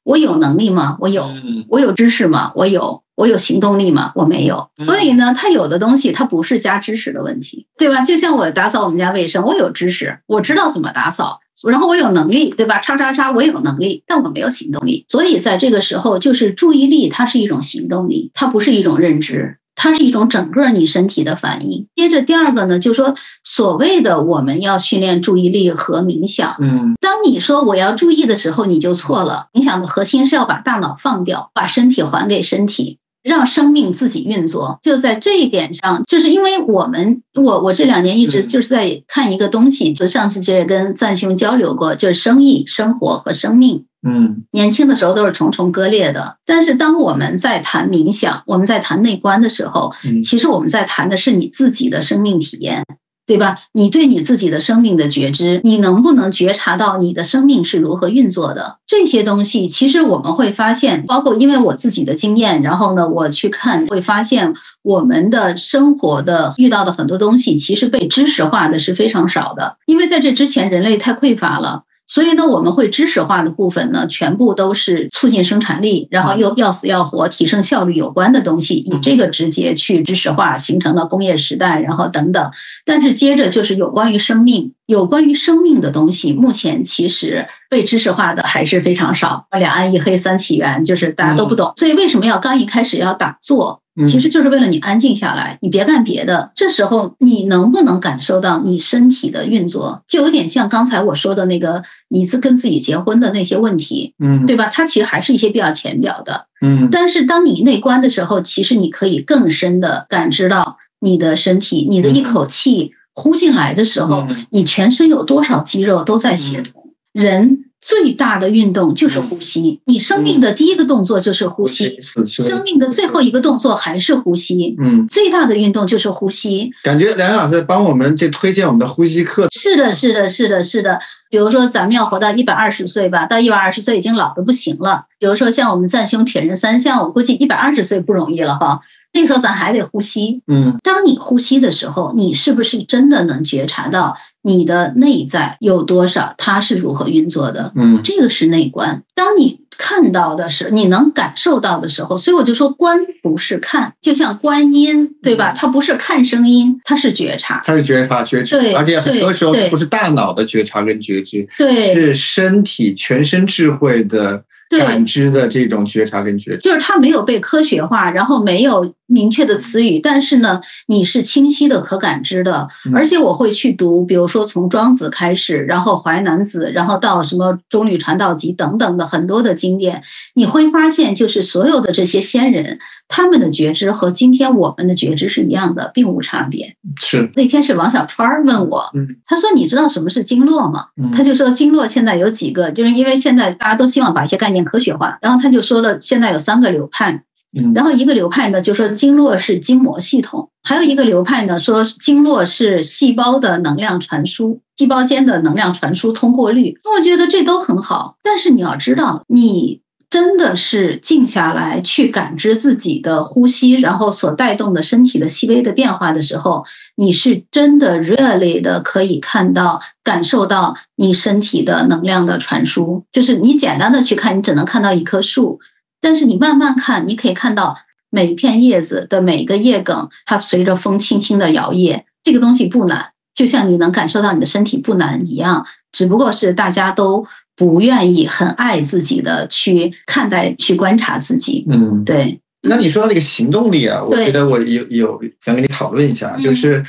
[0.03, 0.97] 我有能力吗？
[0.99, 1.23] 我有。
[1.23, 2.51] 嗯我有知识吗？
[2.55, 3.01] 我有。
[3.15, 4.11] 我有行动力吗？
[4.15, 4.69] 我没有。
[4.77, 8.05] 嗯所以呢，它有的东西它不是加知识的问题，对吧？
[8.05, 12.79] 就像我打扫我们家卫生，我有知识，我知道怎么打扫，然后我有能力，对吧？
[12.79, 15.05] 叉叉叉，我有能力，但我没有行动力。
[15.09, 19.57] 所以在这个时候，就是注意力，它是一种行动力，它不是一种认知。
[19.81, 21.87] 它是一种整个你身体的反应。
[21.95, 29.47] 接着第二个呢，就是说所谓的我们要训练注意力和冥想，嗯当你说我要注意的时候，你就错了。
[29.53, 34.79] 冥想的核心是要把大脑放掉，把身体还给身体，让生命自己运作。
[34.81, 43.85] 就在这一点上，就是因为我们，我我这两年一直嗯就是在看一个东西，就上次其实也跟赞兄交流过，就是生意、生活和生命。
[44.07, 52.81] 嗯年轻的时候都是重重割裂的，但是当我们在谈冥想，我们在谈内观的时候，嗯其实我们在谈的是你自己的生命体验，
[53.29, 53.55] 对吧？
[53.73, 58.79] 你对你自己的生命的觉知，你能不能觉察到你的生命是如何运作的？
[58.87, 71.83] 这些东西，其实我们会发现，包括因为我自己的经验，然后呢，我去看会发现，我们的生活的遇到的很多东西，其实被知识化的是非常少的，因为在这之前人类太匮乏了。
[72.09, 82.51] 所以呢，我们会知识化的部分呢，全部都是促进生产力，然后又要死要活、提升效率有关的东西，以这个直接去知识化，形成了工业时代，然后等等。
[82.83, 89.45] 但是接着就是有关于生命、有关于生命的东西，目前其实被知识化的还是非常少。
[89.51, 91.71] 两岸一黑三起源，就是大家都不懂。
[91.75, 93.83] 所以为什么要刚一开始要打坐？
[94.09, 96.51] 其实就是为了你安静下来，你别干别的。
[96.55, 104.71] 这时候你能不能感受到你身体的运作，就有点像刚才我说的那个你是跟自己结婚的那些问题，嗯对吧？
[104.73, 106.47] 它其实还是一些比较浅表的。
[106.65, 116.93] 嗯但是当你内观的时候，其实你可以更深的感知到你的身体，你的一口气呼进来的时候，嗯你全身有多少肌肉都在协同。
[117.11, 124.75] 人最大的运动就是呼吸，你生命的第一个动作就是呼吸，生命的最后一个动作还是呼吸。
[124.79, 126.69] 嗯，最大的运动就是呼吸。
[126.83, 129.47] 感觉梁老师在帮我们这推荐我们的呼吸课。
[129.51, 130.99] 是的，是的，是的，是的。
[131.31, 135.05] 比如说，咱们要活到一百二十岁吧，到一百二十岁已经老的不行了。
[135.17, 138.79] 比如说，像我们赞兄铁人三项，我估计一百二十岁不容易了哈。
[139.13, 140.41] 那个时候咱还得呼吸。
[140.47, 147.71] 嗯当你呼吸的时候，你是不是真的能觉察到你的内在有多少，它是如何运作的？
[147.75, 149.03] 嗯这个是内观。
[149.15, 155.53] 当你看到的是，你能感受到的时候，所以我就说观不是看，就像观音，对吧？
[155.55, 157.63] 它不是看声音，它是觉察。
[157.65, 166.57] 它是觉察觉知，对而且很多时候对不是大脑的觉察跟觉知，对是身体全身智慧的感知的这种觉察跟觉知。
[166.57, 172.67] 就是它没有被科学化，然后没有明确的词语，但是呢，你是清晰的、可感知的。
[172.85, 180.01] 嗯而且我会去读，比如说从庄子开始，然后淮南子，然后到什么中吕传道集等等的很多的经典，
[180.35, 186.75] 你会发现，就是所有的这些先人，他们的觉知和今天我们的觉知是一样的，并无差别。
[186.99, 197.23] 是，那天是王小川儿问我，嗯他说：“你知道什么是经络吗？”嗯他就说经络现在有几个，就是因为现在大家都希望把一些概念科学化，然后他就说了，现在有三个流派，嗯
[197.73, 206.77] 然后一个流派呢就说经络是筋膜系统，还有一个流派呢说经络是细胞的能量传输，细胞间的能量传输通过率。
[206.95, 209.81] 我觉得这都很好，但是你要知道，你
[210.11, 216.63] 真的是静下来去感知自己的呼吸，然后所带动的身体的细微的变化的时候，
[216.95, 223.03] 你是真的 really 的可以看到、感受到你身体的能量的传输。
[223.11, 225.59] 就是你简单的去看，你只能看到一棵树，
[226.01, 227.77] 但是你慢慢看，你可以看到
[228.09, 232.03] 每一片叶子的每一个叶梗，它随着风轻轻的摇曳。
[232.23, 241.65] 这个东西不难，就像你能感受到你的身体不难一样，只不过是大家都不愿意很爱自己的去看待、去观察自己。
[241.69, 246.83] 嗯，对，那你说到这个行动力啊，我觉得我有有想跟你讨论一下，嗯就是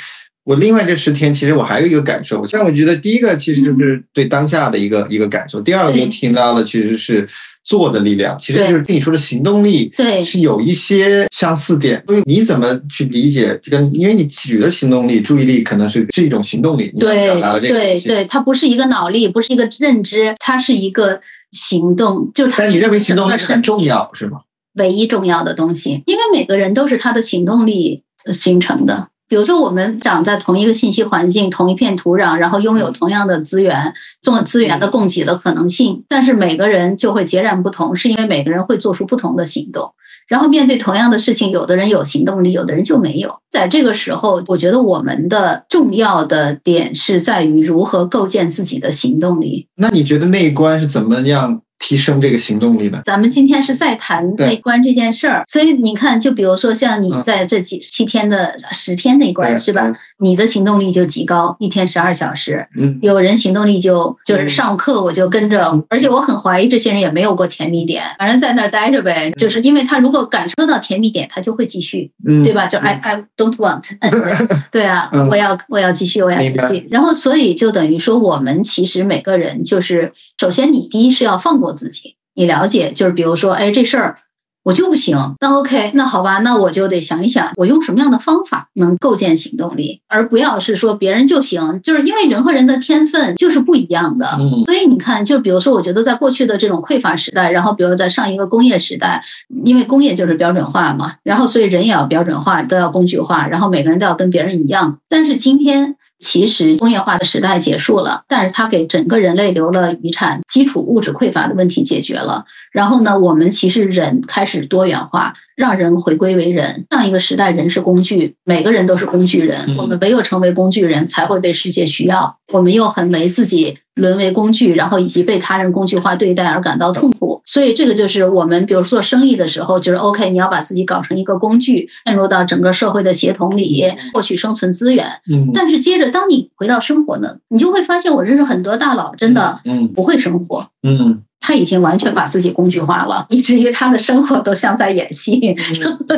[0.50, 7.28] 我另外这十天，其实我还有一个感受，但我觉得第一个其实就是对当下的一个、一个感受，第二个就听到了其实是
[7.62, 12.02] 做的力量，其实就是跟你说的行动力，对是有一些相似点。
[12.04, 13.80] 所以你怎么去理解这个？
[13.92, 17.74] 因为你举的行动力，注意力可能是是一种行动力，你对表达了这个。
[17.74, 21.20] 对对，它不是一个脑力，不是一个认知，它是一个
[21.52, 24.40] 行动，就是它但你认为行动力是很重要，是吗？
[24.74, 29.10] 唯一重要的东西，因为每个人都是他的行动力呃形成的。
[29.30, 39.92] 比如说，我们长在同一个信息环境、同一片土壤，然后拥有同样的资源，做资源的供给的可能性，但是每个人就会截然不同，是因为每个人会做出不同的行动。
[40.26, 43.36] 然后面对同样的事情，有的人有行动力，有的人就没有。
[43.52, 49.68] 在这个时候，我觉得我们的重要的点是在于如何构建自己的行动力。
[49.76, 53.00] 那你觉得那一关是怎么样提升这个行动力的？
[53.04, 59.92] 咱们今天是在谈内观这件事儿，所以你看，就比如说像你嗯在这几七天的十天内观对是吧？
[60.18, 62.66] 你的行动力就极高，一天十二小时。
[62.78, 69.30] 嗯，有人行动力就就是嗯上课我就跟着，而且我很怀疑这些人也没有过甜蜜点，反正在那儿待着呗。
[69.38, 72.66] 就是因为他如果感受到甜蜜点，他就会继续，嗯，对吧？
[72.66, 73.82] 就 I I don't want，
[74.70, 76.86] 对啊嗯，我要我要继续，我要继续。
[76.90, 84.18] 然后所以就等于说，我们其实每个人就是，首先你第一是要放过自己，你了解，就是比如说，哎，这事儿。
[84.62, 94.36] 我就不行，那 OK，那好吧，那我就得想一想，我用什么样的方法能构建行动力，而不要是说别人就行，就是因为人和人的天分就是不一样的。
[94.38, 99.24] 嗯所以你看，就比如说，我觉得在过去的这种匮乏时代，然后比如在上一个工业时代，
[99.64, 104.98] 因为工业就是标准化嘛，然后所以人也要标准化，都要工具化，然后每个人都要跟别人一样。
[105.08, 112.44] 但是今天其实工业化的时代结束了，但是它给整个人类留了遗产，基础物质匮乏的问题解决了。
[112.70, 116.86] 然后呢，我们其实人开始多元化，让人回归为人。
[116.90, 119.58] 上一个时代，人是工具，每个人都是工具人。
[119.68, 122.38] 嗯我们唯有成为工具人，才会被世界需要。
[122.52, 127.42] 我们又很为自己沦为工具，然后以及被他人工具化对待而感到痛苦。
[127.44, 135.06] 所以这个就是我们，比如做生意的时候，就是 OK，你要把自己搞成一个工具，嵌入到整个社会的协同里，获取生存资源。
[135.30, 140.66] 嗯但是接着，当你回到生活呢，你就会发现，我认识很多大佬，真的嗯不会生活。
[140.82, 145.56] 嗯他已经完全把自己工具化了，以至于他的生活都像在演戏。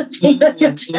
[0.09, 0.91] 这个就是，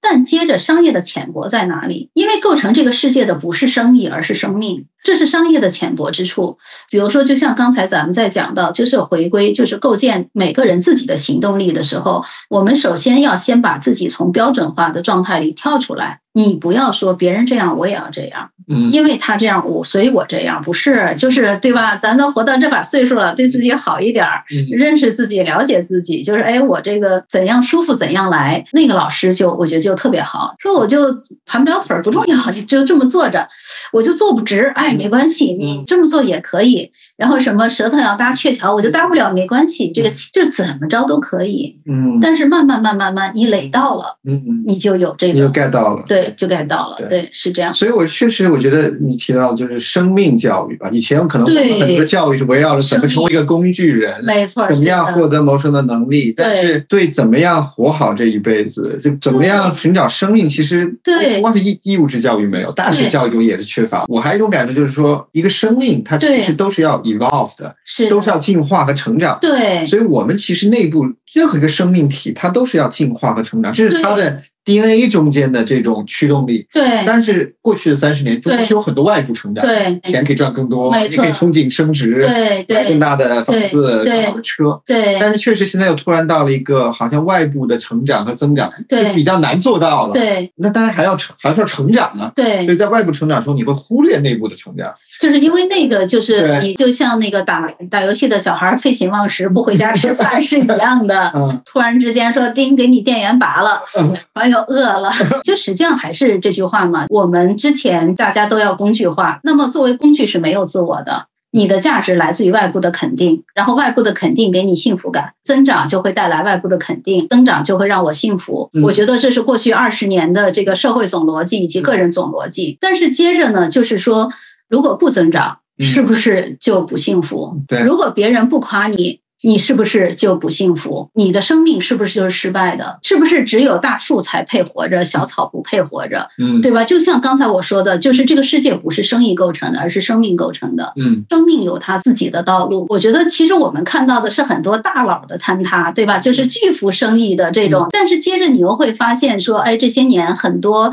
[0.00, 2.10] 但接着商业的浅薄在哪里？
[2.14, 6.58] 因为构成这个世界的不是生意，而是生命，这是商业的浅薄之处。
[6.90, 16.18] 比如说，就像刚才咱们在讲到，就是回归，就是构建每个人自己的行动力的时候，我们首先要先把自己从标准化的状态里跳出来。
[16.32, 18.50] 你不要说别人这样，我也要这样。
[18.68, 21.96] 嗯因为他这样，我所以我这样，不是就是对吧？
[21.96, 28.62] 咱都活到这把岁数了，对自己好一点儿，嗯认识自己，了解自己，就是哎，我这个怎样舒服怎样来。
[28.72, 31.06] 那个老师就我觉得就特别好，说我就
[31.46, 33.48] 盘不了腿儿不重要，你就这么坐着，
[33.92, 36.90] 我就坐不直，哎，没关系，你这么做也可以。
[37.16, 41.78] 然后什么舌头要搭鹊桥，我就搭不了，没关系，这个就怎么着都可以。
[41.86, 46.04] 嗯但是慢慢慢慢慢，你垒到了，嗯嗯，你就有这个你就，get 到了。
[46.08, 47.72] 对，就 get 到了，对对，是这样。
[47.72, 50.88] 所以，我确实我觉得你提到就是生命教育吧。
[50.92, 64.04] 以前可能对很多教育是围绕着怎么成为一个工具人，没错，怎么样获得谋生的能力，但是对怎么样活好这一辈子，就怎么样寻找生命，其实对不光是义义务制教育没有，大学教育中也是缺乏。
[64.08, 69.38] 我还有一种感觉就是说，一个生命它其实都是要 evolve 的，是都是要进化和成长。
[69.40, 69.86] 对。
[69.86, 76.66] 所以我们其实内部任何一个生命体，它都是要进化和成长，这是它的 DNA 中间的这种驱动力。
[76.72, 77.02] 对。
[77.06, 79.98] 但是过去的三十年，中国对是有很多外部成长，对。
[80.02, 82.20] 钱可以赚更多，你可以憧憬升值，
[82.66, 84.12] 对买更大的房子、对。
[84.12, 84.82] 更好的车。
[84.84, 85.16] 对。
[85.18, 89.06] 但是确实现在又突然到了一个好像外部的成长和增长对。
[89.06, 90.52] 是比较难做到了。，对。
[90.56, 92.32] 那当然还要成还是要成长啊。
[92.34, 94.92] 所以，在外部成长的时候，你会忽略内部的成长。
[95.20, 101.30] 就是因为那个，就是你就像那个打打游戏的小孩废寝忘食不回家吃饭是一样的。
[101.36, 101.62] 嗯。
[101.64, 104.16] 突然之间说叮，给你电源拔了，嗯。
[104.32, 105.10] 哎呦饿了，
[105.44, 107.06] 就实际上还是这句话嘛。
[107.08, 111.26] 我们之前大家都要工具化，那么作为工具是没有自我的。
[111.52, 118.68] 你的价值来自于外部的肯定，然后外部的肯定给你幸福感，增长就会带来外部的肯定，增长就会让我幸福。
[118.74, 122.76] 嗯我觉得这是过去二十年的这个社会总逻辑以及个人总逻辑。
[122.78, 124.30] 但是接着呢，就是说，
[124.68, 127.56] 如果不增长，嗯是不是就不幸福？
[127.66, 131.08] 对如果别人不夸你，你是不是就不幸福？
[131.14, 132.98] 你的生命是不是就是失败的？
[133.04, 136.28] 是不是只有大树才配活着，小草不配活着？
[136.36, 136.82] 嗯对吧？
[136.82, 140.92] 就像刚才我说的，就是这个世界不是生意构成的，而是生命构成的。
[140.96, 142.86] 嗯生命有它自己的道路。
[142.88, 146.18] 我觉得其实我们看到的是很多大佬的坍塌，对吧？
[146.18, 150.92] 就是巨幅生意的这种，但是接着你又会发现说，哎，这些年很多。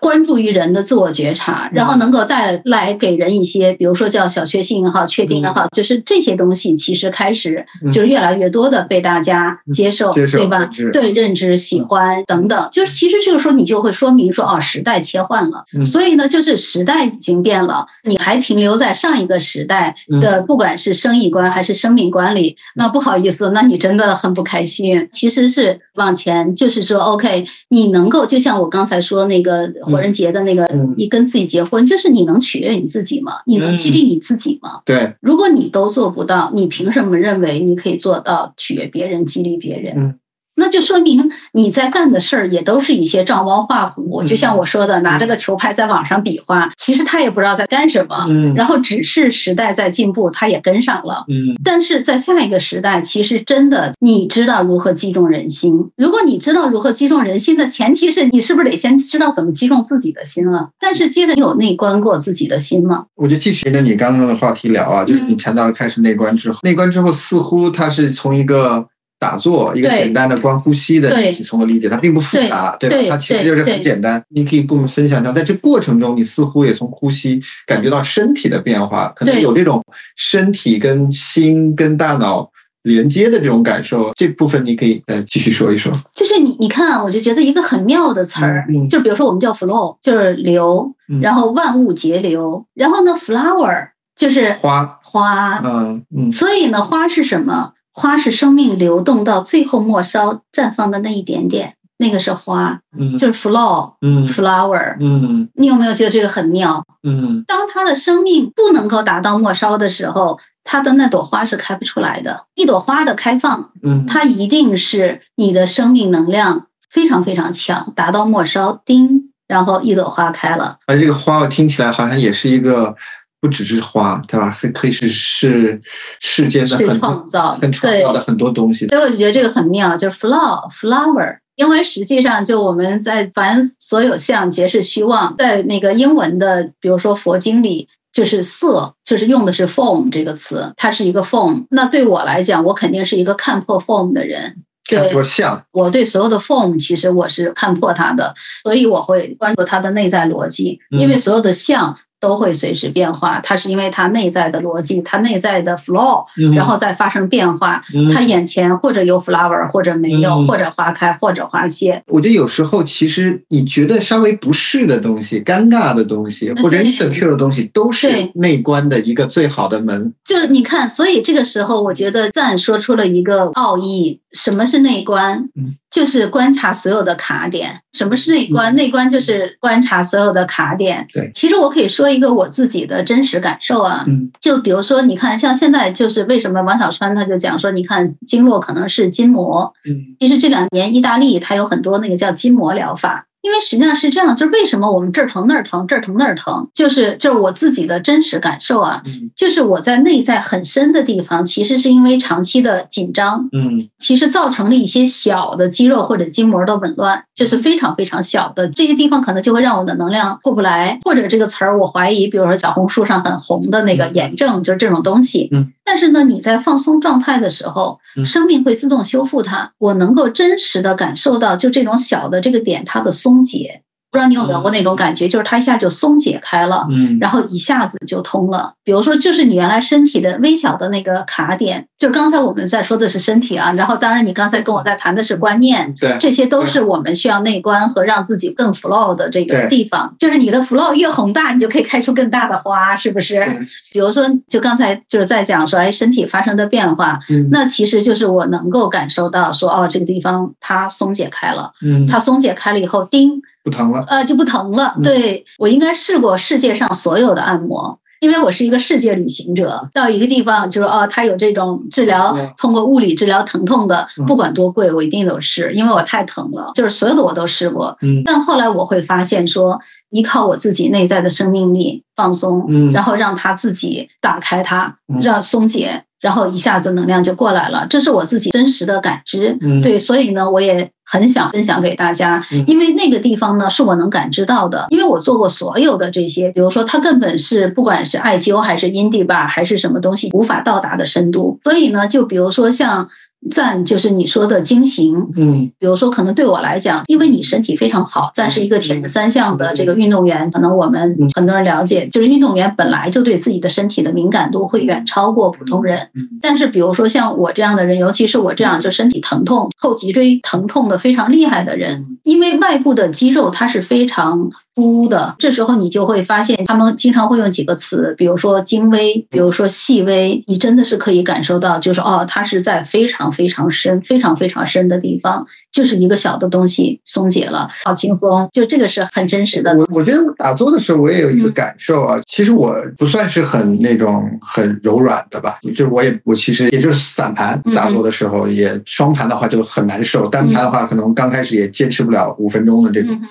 [0.00, 10.70] 关注于人的自我觉察，然后能够带来给人一些，比如说叫小确幸也好，确定也好，就是这些东西其实开始就是越来越多的被大家接受，对吧？
[10.92, 15.84] 对，认知、喜欢等等，就是其实这个时候你就会说明说，哦，时代切换了，嗯。
[15.84, 25.08] 所以呢，就是时代已经变了，你还停留在上一个时代的，不管是生意观还是生命观里，那不好意思，那你真的很不开心。
[25.10, 33.34] 其实是往前，就是说，OK，你能够就像我刚才说那个火人节的那个，嗯你跟自己结婚，就是你能取悦你自己吗？
[33.46, 34.80] 你能激励你自己吗？
[34.86, 40.18] 对，如果你都做不到，你凭什么认为你可以做到取悦别人、激励别人？
[40.60, 44.22] 嗯那就说明你在干的事儿也都是一些照猫画虎。
[44.22, 48.26] 嗯就像我说的，拿着个球拍在网上比划，其实他也不知道在干什么。
[48.28, 51.24] 嗯然后只是时代在进步，他也跟上了。
[51.28, 55.90] 嗯但是在下一个时代，其实真的你知道如何击中人心。
[55.96, 60.68] 如果你知道如何击中人心的前提是你是不是得先知道怎么击中自己的心了？
[60.78, 63.06] 但是接着你有内观过自己的心吗？
[63.16, 68.86] 我就继续沿着你刚刚的话题聊啊，就是你谈到了开始内观之后，内观之后似乎它是从一个
[69.20, 73.10] 打坐，一个简单的观呼吸的对一起从我理解，它并不复杂，对吧？
[73.10, 74.20] 它其实就是很简单。
[74.30, 79.84] 你可以跟我们分享一下，在这过程中，你似乎也从呼吸感觉到身体的变化，可能有这种
[80.16, 82.50] 身体跟心跟大脑
[82.84, 84.10] 连接的这种感受。
[84.16, 85.92] 这部分你可以再继续说一说。
[86.14, 97.72] 就是你你看啊，我就觉得一个很妙的词儿，就比如说我们叫 flow，就是流，嗯然后万物皆流，然后呢 flower 就是花，花，嗯嗯所以呢花是什么？
[98.00, 104.96] 花是生命流动到最后末梢绽放的那一点点，那个是花，嗯就是 flower。
[104.98, 106.82] 嗯你有没有觉得这个很妙？
[107.06, 112.46] 嗯当它的生命不能够达到末梢的时候，它的那朵花是开不出来的。
[112.54, 120.78] 一朵花的开放，嗯，它一定是你的生命能量非常非常强，达到末梢，叮，然后一朵花开了。
[120.86, 122.96] 而这个花，我听起来好像也是一个，
[123.40, 124.50] 不只是花，对吧？
[124.50, 125.80] 还可以是是
[126.20, 128.86] 世间的是很多创造很创造的很多东西。
[128.88, 131.38] 所以我就觉得这个很妙，就是 flower flower。
[131.56, 141.66] 因为实际上，就我们在凡所有相皆是虚妄，在那个英文的，比如说佛经里，就是色，就是用的是 form 这个词，它是一个 form。
[141.70, 144.62] 那对我来讲，我肯定是一个看破 form 的人。
[144.88, 157.82] 看对作像，我对所有的 form 其实我是看破它的，所以我会关注它的内在逻辑，因为所有的像都会随时变化，它是因为它内在的逻辑，它内在的 flow，嗯然后再发生变化。
[157.94, 162.02] 嗯它眼前或者有 flower，或者没有，嗯或者花开，或者花谢。
[162.08, 170.12] 我觉得有时候其实你觉得稍微不适的东西、尴尬的东西或者对 insecure 的东西，都是内观的一个最好的门。
[170.24, 175.48] 就是你看，所以这个时候，我觉得赞说出了一个奥义：什么是内观？
[175.56, 177.80] 嗯就是观察所有的卡点。
[177.92, 178.74] 什么是内观？
[178.76, 181.06] 内观就是观察所有的卡点。
[181.12, 184.04] 对其实我可以说一个我自己的真实感受啊。
[184.06, 215.48] 嗯就比如说，你看，像现在就是为什么王小川他就讲说，你看经络可能是筋膜，嗯其实这两年意大利它有很多那个叫筋膜疗法，因为实际上是这样，就是为什么我们这儿疼那儿疼，这儿疼那儿疼，就是就是我自己的真实感受啊，嗯就是我在内在很深的地方，其实是因为长期的紧张，嗯其实造成了一些小的肌肉或者筋膜的紊乱，就是非常非常小的这些地方，可能就会让我的能量过不来，或者这个词儿我怀疑，比如说小红书上很红的那个炎症，就是这种东西。
[215.52, 215.72] 嗯。
[215.90, 219.72] 但是呢，你在放松状态的时候，嗯生命会自动修复它。
[219.78, 223.82] 我能够真实的感受到，就这种小的这个点它的松解。
[224.10, 226.86] 不知道你有没有过那种感觉，就是它一下就松解开了。
[226.90, 228.72] 嗯然后一下子就通了。
[228.82, 240.14] 比如说，就是你原来身体的微小的那个卡点，就是刚才我们在说的是身体啊，然后当然你刚才跟我在谈的是观念，对这些都是我们需要内观和让自己更 flow 的这个地方。
[240.18, 243.44] 就是你的 flow 越宏大，你就可以开出更大的花，是不是？
[243.92, 254.04] 比如说，就刚才就是在讲说，哎，身体发生的变化，嗯那其实就是我能够感受到说，哦，这个地方它松解开了，嗯它松解开了以后，叮，不疼了。
[254.08, 254.94] 呃，就不疼了。
[254.96, 257.98] 嗯对我应该试过世界上所有的按摩。
[258.20, 267.96] 因为我是一个世界旅行者，到一个地方就是哦，他有这种治疗嗯，通过物理治疗疼痛的嗯，不管多贵，我一定都试，因为我太疼了，就是所有的我都试过。
[268.02, 269.80] 嗯但后来我会发现说，
[270.10, 277.86] 依靠我自己内在的生命力放松，嗯然后让它自己打开它嗯，让松解，然后一下子能量就过来了。
[277.88, 279.56] 这是我自己真实的感知。
[279.60, 293.08] 嗯对，所以呢，我也很想分享给大家嗯，因为那个地方呢是我能感知到的，因为我做过所有的这些，比如说它根本是不管是艾灸还是阴地吧还是什么东西无法到达的深度，所以呢，就比如说像。
[293.48, 295.70] 赞就是你说的精行，嗯。
[295.78, 305.98] 比如说可能对我来讲，因为你身体非常好，赞是一个铁人三项的这个运动员，可能我们很多人了解，就是运动员本来就对自己的身体的敏感度会远超过普通人。
[306.14, 329.86] 嗯但是比如说像我这样的人，尤其是我这样就身体疼痛、后脊椎疼痛的非常厉害的人，因为外部的肌肉它是非常粗的，这时候你就会发现他们经常会用几个词，比如说精微，比如说细微，你真的是可以感受到，就是哦，他是在非常非常深、非常非常深的地方，就是一个小的东西松解了，好轻松，就这个是很真实的我。
[329.94, 332.20] 我觉得我打坐的时候，我也有一个感受啊。
[332.26, 343.14] 其实我不算是很那种很柔软的吧，就是我也我其实也就是散盘嗯打坐的时候，也双盘的话就很难受，单盘的话可能刚开始也坚持不了五分钟的这种。
[343.14, 343.22] 嗯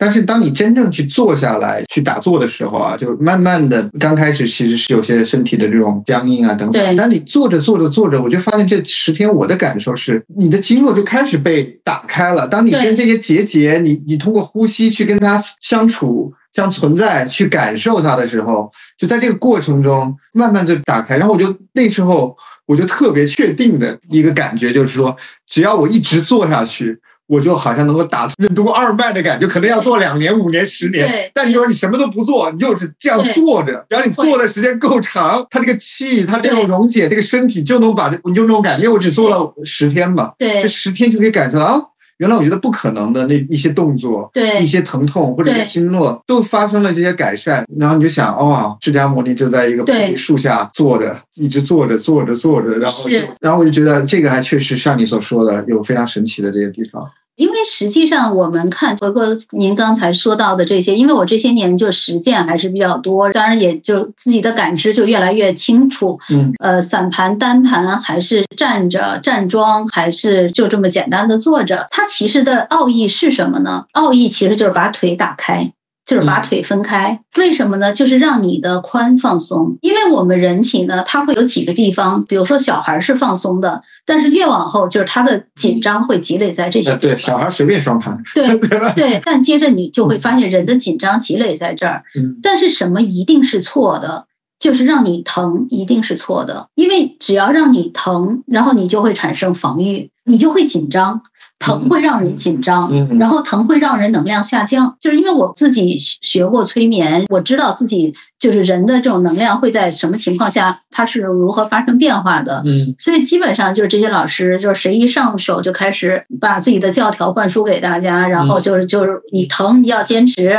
[0.00, 6.96] 但是当你真正去坐下来去打坐的时候啊，就慢慢的，刚开始其实是有些身体的这种僵硬啊等对等。
[6.96, 12.48] 当你坐着坐着坐着，我就发现这十天我的感受是，你的经络就开始被打开了。
[12.48, 21.18] 当你跟这些结节，你你通过呼吸去跟它相处、相存在、去感受它的时候，就在这个过程中慢慢就打开。
[21.18, 22.34] 然后我就那时候
[22.64, 25.14] 我就特别确定的一个感觉就是说，
[25.46, 26.98] 只要我一直坐下去。
[27.30, 31.08] 我就好像能够打任督二脉的感觉，可能要做两年、五年、十年。
[31.08, 31.30] 对。
[31.32, 38.82] 但你说你什么都不做，你就是这样坐着，只要你坐的时间够长，它这个气，它这种溶解，这个身体就能把这，你就那种感觉。
[38.82, 40.60] 因为我只做了十天嘛，对。
[40.60, 41.80] 这十天就可以感受到啊，
[42.18, 44.60] 原来我觉得不可能的那一些动作，对。
[44.60, 57.08] 一些疼痛或者一些对经络都发生了这些改善，然后你就想，哦，释迦牟尼就在一个菩提树下坐着，一直坐着坐着坐着，然后就然后我就觉得这个还确实像你所说的有非常神奇的这些地方。
[57.40, 66.20] 因为实际上我们看，回过您刚才说到的这些，因为我这些年就实践还是比较多，当然也就自己的感知就越来越清楚。
[66.28, 73.86] 嗯呃，散盘、单盘，还是站着站桩，还是就这么简单的坐着，它其实的奥义是什么呢？
[73.92, 75.72] 奥义其实就是把腿打开。
[76.10, 77.92] 就是把腿分开，为什么呢？
[77.92, 87.18] 就是让你的髋放松，因为我们人体呢，它会有几个地方，比如说小孩是放松的，但是越往后，就是他的紧张会积累在这些呃，对，地方。
[87.24, 88.92] 小孩随便双盘，对 对？
[88.96, 94.26] 对，但接着你就会发现人的紧张积累在这儿，嗯但是什么一定是错的？
[94.58, 101.22] 就是让你疼一定是错的，因为只要让你疼，然后你就会产生防御，你就会紧张，
[101.60, 104.96] 疼会让人紧张，嗯然后疼会让人能量下降。
[104.98, 112.62] 就是因为我自己学过催眠，我知道自己就是人的这种能量会在什么情况下它是如何发生变化的。
[112.64, 120.58] 嗯所以基本上就是这些老师，就是谁一上手就开始把自己的教条灌输给大家，然后就是就是你疼你要坚持，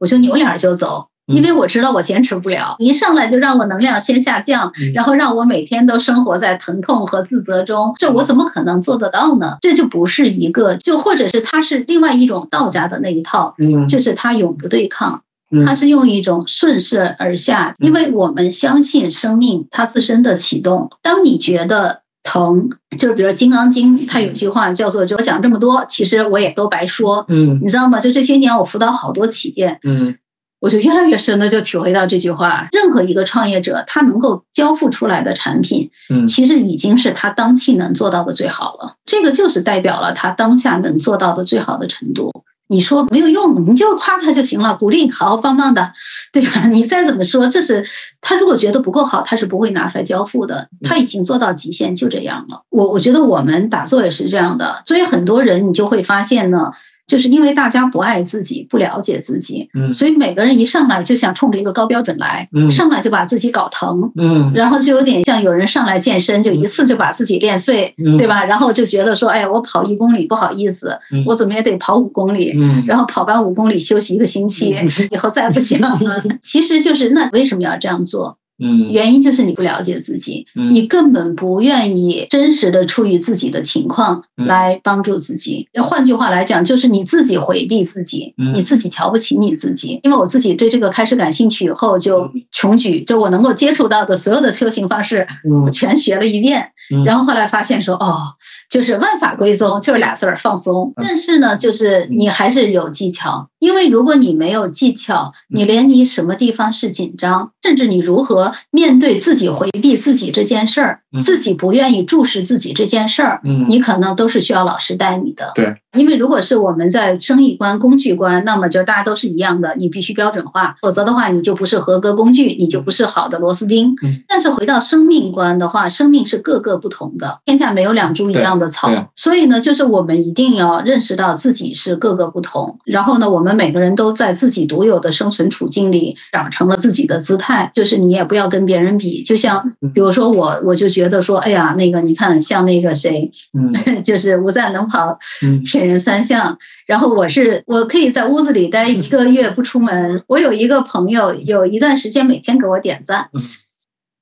[0.00, 1.06] 我就扭脸就走。
[1.28, 4.92] 嗯因为我知道我坚持不了，一上来就让我能量先下降，嗯。
[4.92, 9.56] 然后让我每天都生活在疼痛和自责中，这我怎么可能做得到呢？
[9.60, 13.86] 这就不是一个，就或者是它是另外一种道家的那一套，嗯。
[13.86, 15.64] 就是他永不对抗，嗯。
[15.64, 20.90] 它是用一种顺势而下，因为我们相信生命它自身的启动。
[21.02, 22.68] 当你觉得疼，
[22.98, 27.60] 就是比如《金刚经》，它有句话叫做“就我讲这么多，其实我也都白说”，嗯。
[27.62, 28.00] 你知道吗？
[28.00, 30.14] 就这些年我辅导好多企业，嗯
[30.62, 38.94] 我就越来越深的就体会到这句话：任何一个创业者，他能够交付出来的产品，嗯其实已经是他当期能做到的最好了。
[39.04, 42.30] 这个就是代表了他当下能做到的最好的程度。
[42.68, 45.92] 你说没有用，你就夸他就行了，鼓励，好，棒棒的，
[46.32, 46.68] 对吧？
[46.68, 47.84] 你再怎么说，这是
[48.22, 50.66] 他如果觉得不够好，他是不会拿出来交付的。
[50.82, 52.62] 他已经做到极限，就这样了。
[52.70, 56.72] 我我觉得我们打坐也是这样的，所以很多人你就会发现呢，
[57.12, 68.46] 就是因为大家不爱自己，不了解自己，嗯所以每个人一上来就想冲着一个高标准来，嗯上来就把自己搞疼，嗯然后就有点像有人上来健身，就一次就把自己练废，嗯对吧？
[68.46, 72.54] 然后就觉得说，哎，我跑一公里不好意思，嗯我怎么也得跑五公里。
[72.56, 74.74] 嗯然后跑完五公里休息一个星期，
[75.10, 75.98] 以后再不行了。
[76.40, 78.38] 其实就是那为什么要这样做？
[78.62, 85.68] 嗯原因就是你不了解自己，嗯你根本不愿意真实的处于自己的情况嗯来帮助自己。
[85.82, 89.98] 换句话来讲，就是你自己回避自己，嗯你自己瞧不起你自己。
[90.02, 96.70] 因为我自己对这个开始感兴趣以后，就嗯穷举，就我能够接触到的所有的修行方式，我嗯全学了一遍。
[96.94, 98.32] 嗯然后后来发现说，哦，
[98.70, 100.92] 就是万法归宗，就是俩字儿放松。
[100.96, 113.66] 嗯但是呢，就是你还是有技巧，因为如果你没有技巧，你连你什么地方是紧张，甚至你如何面对自己回避自己这件事儿嗯，自己不愿意注视自己这件事儿，嗯。
[113.68, 115.50] 你可能都是需要老师带你的。
[115.54, 115.74] 对。
[115.98, 123.94] 因为如果是我们在生意观、工具观，那么就大家都是一样的，你必须标准化，否则的话你就不是合格工具，你就不是好的螺丝钉。
[124.02, 128.90] 嗯但是回到生命观的话，生命是各个不同的，天下没有两株一样的草。
[129.14, 143.72] 所以呢，就是我们一定要认识到自己是各个不同，然后呢，我们每个人都在自己独有的生存处境里长成了自己的姿态，就是你也不要跟别人比，就像比如说我，我就觉得说，哎呀，那个你看像那个谁，嗯
[144.02, 150.22] 就是吴赞能跑嗯铁人三项，然后我是我可以在屋子里待一个月不出门。
[150.26, 153.40] 我有一个朋友，有一段时间每天给我点赞嗯，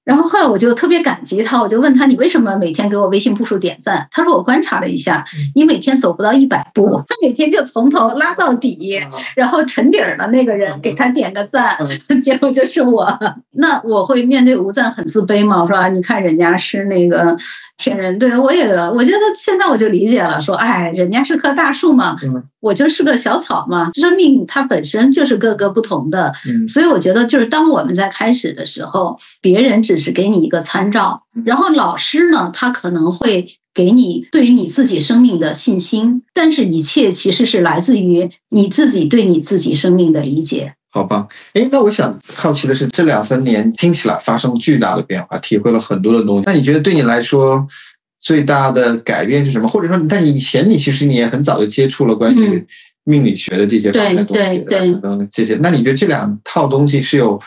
[0.05, 4.09] 然后后来我就特别感激他，我就问他你为什么每天给我微信步数点赞？
[4.11, 5.25] 他说我观察了一下，
[5.55, 9.01] 你每天走不到一百步，他每天就从头拉到底，
[9.37, 11.77] 然后沉底儿的那个人给他点个赞，
[12.23, 13.19] 结果就是我。
[13.53, 15.63] 那我会面对无赞很自卑吗？
[15.63, 15.89] 我说？
[15.91, 17.37] 你看人家是那个
[17.81, 33.47] 铁人，对我也，我觉得现在我就理解了，说，哎，人家是棵大树嘛，嗯我就是个小草嘛，生命它本身就是各个不同的，嗯所以我觉得就是当我们在开始的时候，别人只是给你一个参照，然后老师呢，他可能会。
[33.73, 40.75] 给你对于你自己生命的信心，但是一切其实是来自于你自己对你自己生命的理解。
[40.93, 41.27] 好棒！
[41.55, 46.45] 哎，那我想好奇的是，这两三年听起来发生巨大的变化，体会了很多的东西。
[46.47, 47.65] 那你觉得对你来说
[48.19, 49.69] 最大的改变是什么？
[49.69, 52.67] 或者说，但以前你其实你也很早就接触了关于嗯
[53.05, 55.57] 命理学的这些方面的东西，对对吧嗯，这些。
[55.63, 57.41] 那你觉得这两套东西是有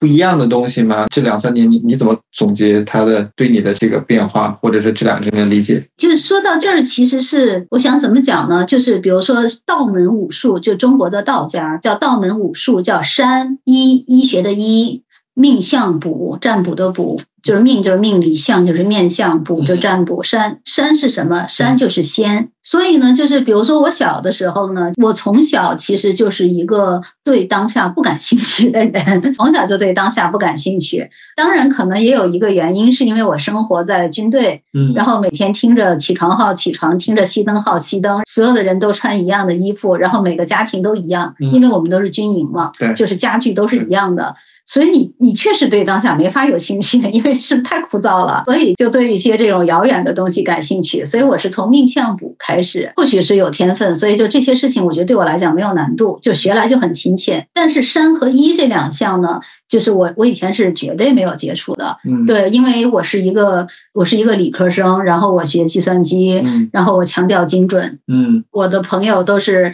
[0.00, 1.06] 不一样的东西吗？
[1.10, 5.86] 这两三年你你怎么总结他的对你的这个变化，或者是这两年的理解？
[5.98, 8.64] 就是说到这儿，其实是我想怎么讲呢？
[8.64, 9.36] 就是比如说
[9.66, 15.02] 道门武术，就中国的道家叫道门武术，叫山医医学的医，
[15.34, 20.22] 命相卜占卜的卜，就是命就是命理，相就是面相，卜就占卜。
[20.22, 21.46] 山山是什么？
[21.48, 22.50] 山就是仙。
[22.62, 31.08] 所以呢，就是比如说我小的时候呢，我从小其实就是一个对当下不感兴趣的人，从小就对当下不感兴趣。
[31.34, 44.36] 当然，可能也有一个原因，是因为我生活在军队，嗯然后每天听着起床号起床，听着熄灯号熄灯，所有的人都穿一样的衣服，然后每个家庭都一样，嗯因为我们都是军营嘛，对就是家具都是一样的。
[44.72, 51.04] 所以你你确实对当下没法有兴趣，因为是太枯燥了，所以就对一些这种遥远的东西感兴趣。
[51.04, 57.44] 所以我是从命相卜开始，或许是有天分，所以就这些事情，我觉得对我来讲没有难度，就学来就很亲切。
[57.52, 67.98] 但是山和一这两项呢，就是我我以前是绝对没有接触的，嗯，对，因为我是一个我是一个理科生，然后我学计算机，嗯然后我强调精准。
[68.06, 69.72] 嗯我的朋友都是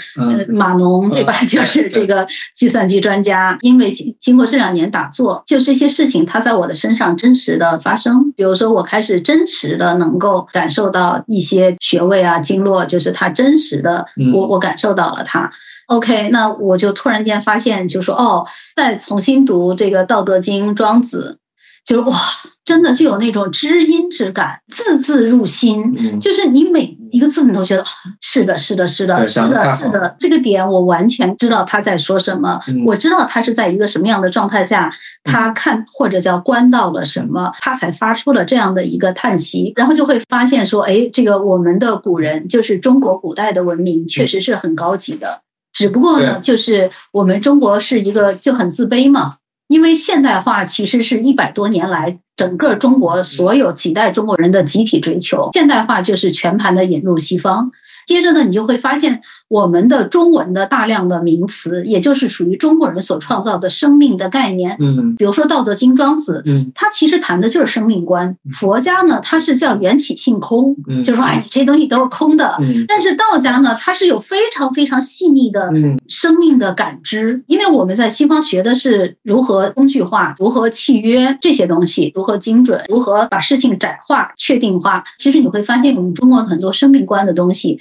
[0.48, 1.34] 码农，对吧？
[1.42, 3.58] 嗯就是这个计算机专家。
[3.60, 8.32] 因为经经过这两年打坐，就这些事情，它在我的身上真实的发生。
[8.32, 15.50] 比如说，我开始真实的能够感受到一些穴位啊、经络，就是它真实的，嗯我我感受到了它。
[15.86, 21.38] OK，那我就突然间发现，就说哦，再重新读这个《道德经》《庄子》，
[21.86, 22.18] 就是哇，
[22.64, 25.94] 真的就有那种知音之感，字字入心。
[25.96, 26.18] 嗯。
[26.18, 27.88] 就是你每一个字你都觉得啊
[28.20, 32.82] 是的，是的，是的，是的，是的，这个点我完全知道他在说什么，嗯。
[32.84, 45.40] 我知道他是在一个什么样的状态下，他看或者叫观到了什么，他才发出了这样的一个叹息，然后就会发现说，哎，这个我们的古人就是中国古代的文明确实是很高级的，
[45.72, 49.36] 只不过呢，就是我们中国是一个就很自卑嘛，
[49.68, 57.70] 因为现代化其实是一百多年来整个中国所有几代中国人的集体追求，现代化就是全盘的引入西方。
[58.06, 68.36] 接着呢，你就会发现我们的中文的大量的名词，也就是属于中国人所创造的生命的概念，嗯比如说《道德经》《庄子》，嗯它其实谈的就是生命观。
[68.50, 72.56] 佛家呢，它是叫缘起性空，嗯就说哎，这些东西都是空的。
[72.60, 85.02] 嗯但是道家呢，它是有非常非常细腻的嗯生命的感知，因为我们在西方学的是如何工具化、如何契约这些东西，如何精准，如何把事情窄化、确定化。
[85.18, 87.80] 其实你会发现，我们中国很多生命观的东西，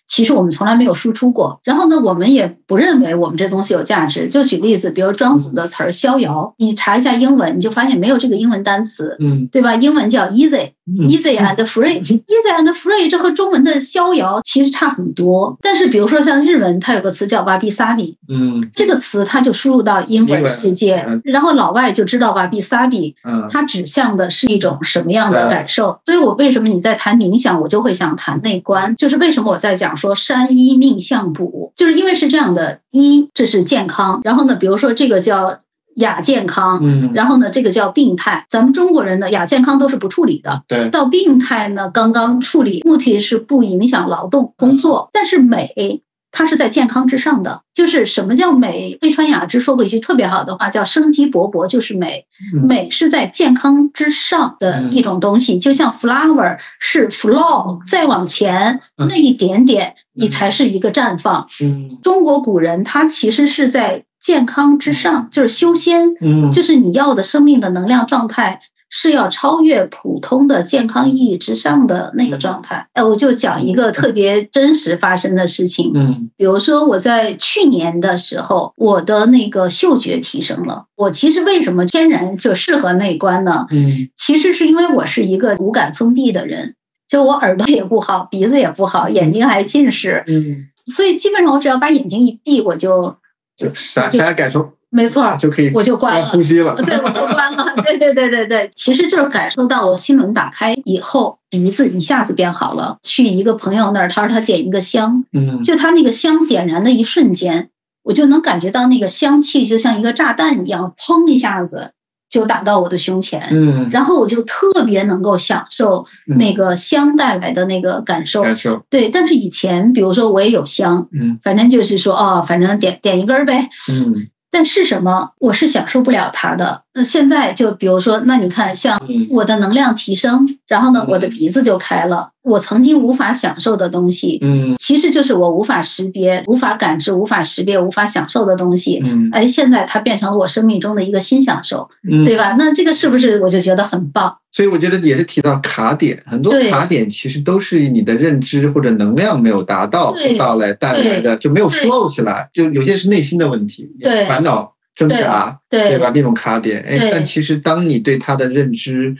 [0.11, 1.57] 其实我们从来没有输出过。
[1.63, 4.27] 然后呢，我们也不认为我们这东西有价值。
[4.27, 9.15] 就举例子，比如庄子的词儿“逍遥”，你查一下英文，你就发现没有这个英文单词。
[9.19, 9.73] 嗯对吧？
[9.75, 15.57] 英文叫 easy，嗯 easy and free，easy and free，这和中文的逍遥其实差很多。
[15.61, 25.97] 但是比如说像日文，它有个词叫 wabi sabi，嗯这个词它就输入到英文世界嗯，然后老外就知道 wabi sabi，嗯它指向的是一种什么样的感受。
[26.05, 35.59] 所以我为什么你在谈冥想，我就会想谈内观，就是为什么我在讲说山医命相卜，就是因为是这样的，医这是健康，然后呢，比如说这个叫。
[35.95, 38.45] 亚健康，嗯，然后呢，这个叫病态。
[38.49, 46.01] 咱们中国人呢亚健康都是不处理的，对，到病态呢刚刚处理，目的是不影响劳动工作，但是美。
[46.31, 48.97] 它是在健康之上的，就是什么叫美？
[49.01, 52.25] 魏川雅之说过一句特别好的话，叫“生机勃勃就是美”。
[52.67, 61.47] 美是在健康之上的一种东西，就像 flower 是 flow，再往前那一点点，你才是一个绽放。
[61.61, 68.61] 嗯，中国古人他其实是在健康之上，就是修仙，嗯，就是你要的生命的能量状态。
[68.93, 72.85] 是要超越普通的健康意义之上的那个状态。
[72.91, 75.91] 哎，我就讲一个特别真实发生的事情。
[75.95, 80.85] 嗯，比如说我在去年的时候，我的那个嗅觉提升了。
[80.97, 83.65] 我其实为什么天然就适合内观呢？
[83.71, 86.75] 嗯，其实是因为我是一个五感封闭的人，
[87.07, 90.23] 就我耳朵也不好，鼻子也不好，眼睛还近视。
[90.27, 93.15] 嗯，所以基本上我只要把眼睛一闭，我就
[93.55, 94.73] 就啥啥感受。
[94.93, 96.75] 没错，就可以我就关了呼吸了。
[96.83, 97.65] 对，我就关了。
[97.85, 102.97] 对对对对对，其实就是感受到我心轮打开以后，鼻子一下子变好了。
[103.01, 107.69] 去一个朋友那儿，他说他点一个香，嗯，就他那个香点燃的一瞬间，
[108.03, 111.93] 我就能感觉到那个香气就像一个炸弹一样，砰一下子
[112.29, 113.47] 就打到我的胸前。
[113.51, 116.05] 嗯，然后我就特别能够享受
[116.37, 118.43] 那个香带来的那个感受。
[118.43, 124.27] 感受对，但是以前比如说我也有香，嗯，反正就是说哦，反正点点一根呗，嗯。
[124.51, 125.31] 但是什么？
[125.39, 126.83] 我是享受不了它的。
[126.93, 132.29] 那现在就比如说，那你看，像我的能量提升，然后呢，我的鼻子就开了。
[132.43, 138.99] 我曾经无法享受的东西，嗯，其实就是我无法识别、无法感知、无法识别、无法享受的东西。
[139.05, 142.55] 嗯，哎，现在它变成了我生命中的一个新享受，嗯，对吧？
[142.57, 144.35] 那这个是不是我就觉得很棒？
[144.51, 154.73] 所以我觉得也是提到卡点，很多卡点其实都是你的认知或者能量没有达到到来带来的，就没有 flow 起来，就有些是内心的问题，对烦恼。
[154.95, 156.11] 挣扎，对吧？
[156.13, 159.15] 那种卡点，哎，但其实当你对他的认知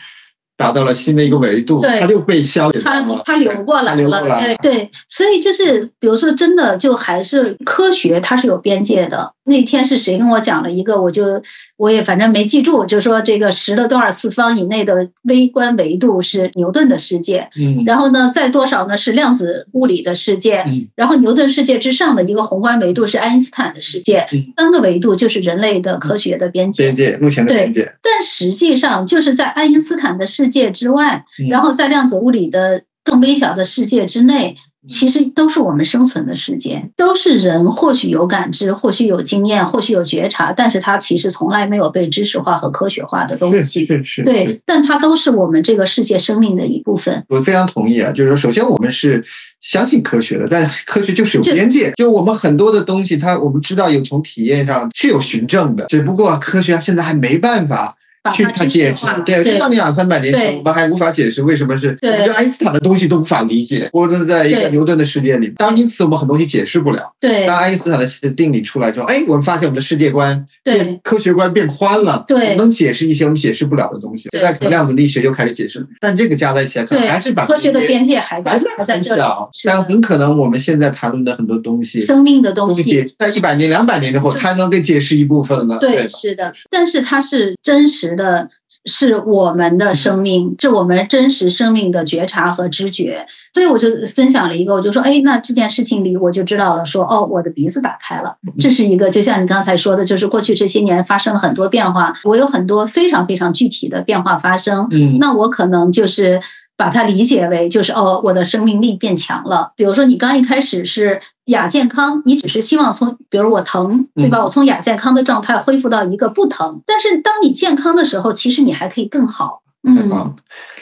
[0.62, 4.92] 达到了新的一个维度，它就被消解它它流过来了，对对。
[5.10, 9.34] 所以就是，比如说，真的就还是科学，它是有边界的。
[9.46, 11.42] 那天是谁跟我讲了一个，我就
[11.76, 24.46] 我也反正没记住，就说这个十的多少次方以内的微观维度是牛顿的世界，嗯，然后呢，在多少呢是量子物理的世界，嗯，然后牛顿世界之上的一个宏观维度是爱因斯坦的世界，嗯。
[24.56, 27.92] 三个维度就是人类的科学的边界，边界目前的边界。
[28.04, 34.56] 但实际上就是在爱因斯坦的世界之外，然后在量子物理的更微小的世界之内。
[34.90, 43.86] 其实都是我们生存的世界，都是人或许有感知，或许有经验，或许有觉察，但是它其实从来没有被知识化和科学化的东西。
[43.86, 44.24] 是是是。
[44.24, 47.24] 对，但它都是我们这个世界生命的一部分。
[47.30, 49.24] 我非常同意啊，就是说，首先我们是
[49.62, 51.92] 相信科学的，但科学就是有边界。
[51.92, 57.96] 就我们很多的东西，它我们知道有从体验上是有循证的，只不过科学现在还没办法。
[58.30, 67.12] 去他解释，对，就到你两三百年前，我们还无法解释为什么是，对爱因斯坦的东西都无法理解，或者在一个牛顿的世界里，当因此我们很多东西解释不了。
[67.20, 74.30] 对，当爱因斯坦的定理出来之后，哎，我们发现我们的世界观变科学观变宽了，对，能解释一些我们解释不了的东西。
[74.32, 79.22] 现在可能量子力学就开始解释，但这个加在一起来，可能还是把科学的边界还在还在这里。
[79.66, 85.78] 但很可能我们现在谈论的很多东西，生命的东西，在一百年、两百年之后，它能给解释一部分了。
[85.80, 88.50] 对，是的，但是它是真实的。
[88.86, 106.42] 是我们的生命，是我们真实生命的觉察和知觉，所以我就分享了一个，我就说，哎，那这件事情里我就知道了，说，哦，我的鼻子打开了，这是一个，就像你刚才说的，就是过去这些年发生了很多变化，我有很多非常非常具体的变化发生，嗯，那我可能就是。
[106.82, 109.72] 把它理解为就是哦，我的生命力变强了。
[109.76, 114.42] 比如说，你刚一开始是亚健康，你只是希望从，比如我疼，对吧？
[114.42, 116.82] 我从亚健康的状态恢复到一个不疼。
[116.88, 119.62] 但是当你健康的时候，其实你还可以更好。
[119.84, 120.36] 嗯，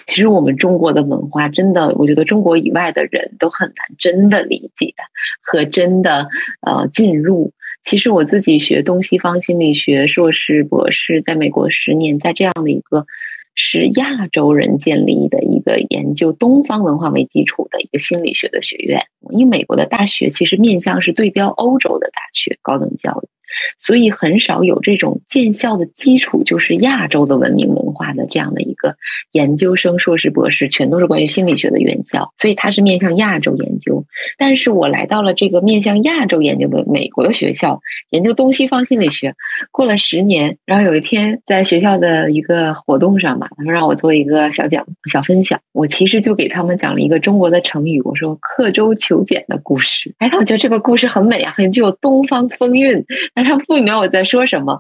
[0.08, 4.94] 其实我们中国的文化真的，我觉得中国以外的人都很难真的理解
[5.44, 6.30] 和真的
[6.62, 7.52] 呃进入。
[7.84, 13.06] 其实我自己学东西方心理学硕士、博士，在美国十年，在这样的一个。
[13.62, 19.02] 是亚洲人建立的一个研究东方文化为基础的一个心理学的学院。
[19.32, 23.39] 因为美国的大学其实面向是对标欧洲的大学高等教育。
[23.78, 28.96] 所以很少有这种建校的基础，就是亚洲的文明文化的这样的一个
[29.32, 32.34] 研究生、硕士、博士，全都是关于心理学的院校。
[32.38, 34.06] 所以它是面向亚洲研究。
[34.38, 39.36] 但是我来到了这个面向亚洲研究的美国的学校，研究东西方心理学。
[39.72, 45.60] 过了十年，然后有一天在学校的一个活动上吧，他说让我做一个小讲、小分享。
[45.72, 50.14] 我其实就给他们讲了一个中国的成语，我说刻舟求简的故事。
[50.18, 53.06] 哎，他们觉得这个故事很美啊，很具有东方风韵。
[53.44, 54.80] 他不明白我在说什么。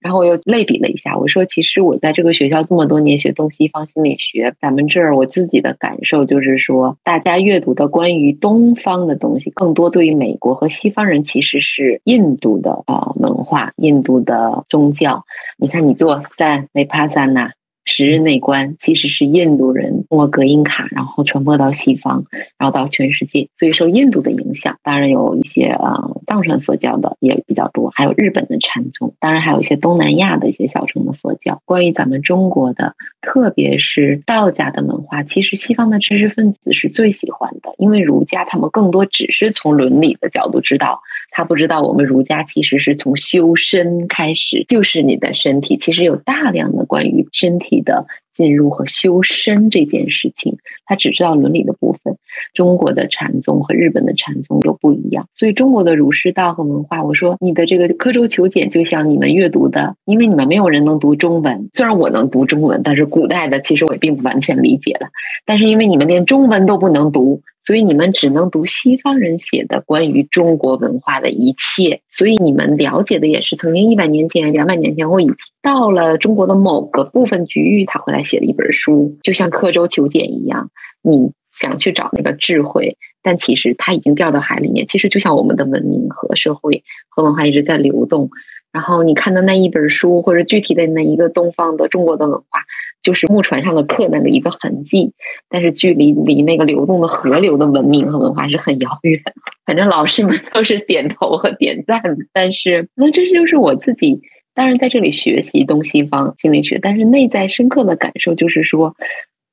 [0.00, 15.24] 然后我又类比了一下，我说其实我在这个学校这么多年学东西方心理学，咱们这儿我自己的感受就是说，大家阅读的关于东方的东西，更多对于美国和西方人其实是印度的啊文化、印度的宗教。
[15.56, 17.57] 你看，你做在维帕萨纳。
[17.88, 22.26] 十日内观其实是印度人通过隔音卡，然后传播到西方，
[22.58, 24.78] 然后到全世界，所以受印度的影响。
[24.82, 31.62] 当然有一些呃藏传佛教的也比较多，还有日本的禅宗，当然还有一些东南亚的一些小乘的佛教。
[31.64, 47.77] 关于咱们中国的，特别是道家的文化，其实西方的知识分子是最喜欢的，因为儒家他们更多只是从伦理的角度知道，他不知道我们儒家其实是从修身开始，就是你的身体，其实有大量的关于身体。
[47.80, 52.16] 的进入和修身这件事情，他只知道伦理的部分。
[52.54, 65.08] 中国的禅宗和日本的禅宗又不一样，所以中国的儒释道和文化，我说你的这个刻舟求剑，就像你们阅读的，因为你们没有人能读中文，虽然我能读中文，但是古代的其实我也并不完全理解了。
[65.44, 67.42] 但是因为你们连中文都不能读。
[67.68, 80.70] 所以你们只能读西方人写的关于中国文化的一切，所以你们了解的也是曾经一百年前、两百年前或已经到了中国的某个部分局域，他回来写了一本书，就像刻舟求剑一样。
[81.02, 84.86] 你想去找那个智慧，但其实它已经掉到海里面。
[84.86, 88.30] 其实就像我们的文明和社会和文化一直在流动。
[88.72, 92.64] 然后你看到那一本书，或者具体的那一个东方的中国的文化。
[93.02, 95.12] 就是木船上的刻那个一个痕迹，
[95.48, 99.22] 但是距离离那个流动的河流的文明和文化是很遥远。
[99.64, 104.20] 反正老师们都是点头和点赞，但是那这就是我自己。
[104.54, 108.96] 当然在这里学习东西方心理学，但是内在深刻的感受就是说，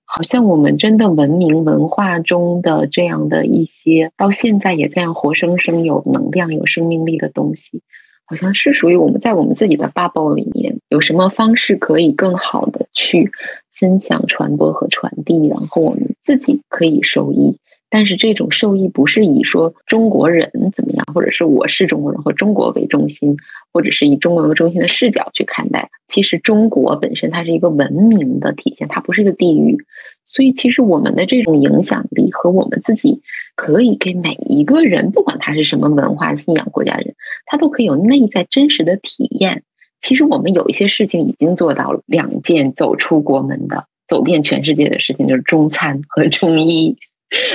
[0.04, 7.84] 好像我们真的文明文化中的这样的一些，到现在也这样活生生有能量、有生命力的东西。
[8.26, 13.32] 好像是属于我们在我们自己的 bubble 里面，有什么方式可以更好的去
[13.72, 17.58] 分享、传播和传递，然后我们自己可以受益。
[17.88, 23.38] 但是这种受益不是以说中国人怎么样，或者是我是中国人或中国为中心，
[23.72, 25.90] 或者是以中国为中心的视角去看待。
[26.08, 29.78] 其实中国本身它是一个文明的体现，它不是一个地域。
[30.26, 33.22] 所以，其实我们的这种影响力和我们自己
[33.56, 37.16] 可以给每一个人，不管他是什么文化信仰国家的人，
[37.46, 39.64] 他可以有内在真实的体验。
[40.02, 46.96] 其实我们有一些事情已经做到了两件走出国门的、走遍全世界的事情，就是中餐和中医，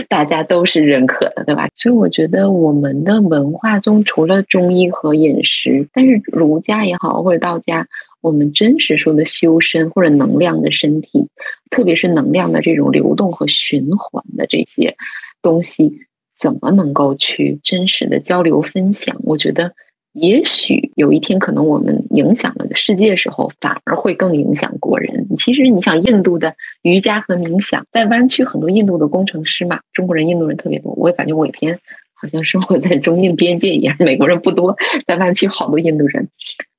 [0.08, 1.68] 大家都是认可的，对吧？
[1.74, 7.86] 所以我觉得我们的文化中除了中医和饮食，但是儒家也好或者道家。
[8.22, 11.28] 我们真实说的修身或者能量的身体，
[11.70, 14.94] 特别是能量的这种流动和循环的这些
[15.40, 16.00] 东西，
[16.38, 19.16] 怎么能够去真实的交流分享？
[19.24, 19.72] 我觉得，
[20.12, 25.28] 也许有一天，可能我们影响了世界时候，反而会更影响国人。
[25.38, 30.92] 其实，你想，印度的瑜伽和冥想，在湾区很多印度的工程师嘛，中国人、印度人特别多。
[30.94, 31.78] 我也感觉我一天
[32.14, 36.28] 好像生活在中印边界一样，美国人不多，在湾区好多印度人。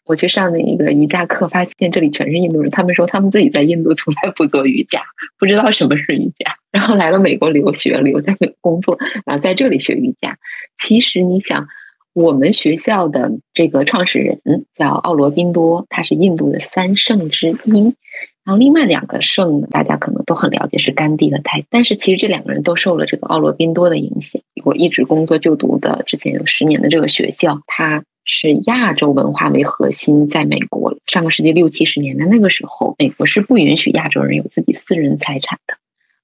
[0.03, 2.69] 我去上那个瑜伽课，发现这里全是印度人。
[2.69, 5.03] 他们说他们自己在印度从来不做瑜伽，
[5.39, 6.57] 不知道什么是瑜伽。
[6.71, 10.37] 然后来了美国留学，留在美国工作，然后在这里学瑜伽。
[10.77, 11.67] 其实你想，
[12.13, 14.39] 我们学校的这个创始人
[14.75, 17.95] 叫奥罗宾多，他是印度的三圣之一。
[18.43, 21.63] 然后另外两个圣呢，大家可能都很了解，是甘地和泰。
[21.69, 24.41] 但是其实这两个人都受了这个奥罗宾多的影响。
[24.63, 28.03] 我一直工作就读的之前有十年的这个学校，它。
[28.23, 35.73] 是亚洲文化为核心，在美国上个世纪六七十年代那个时候，美国是不允许亚洲人有自己私人财产的。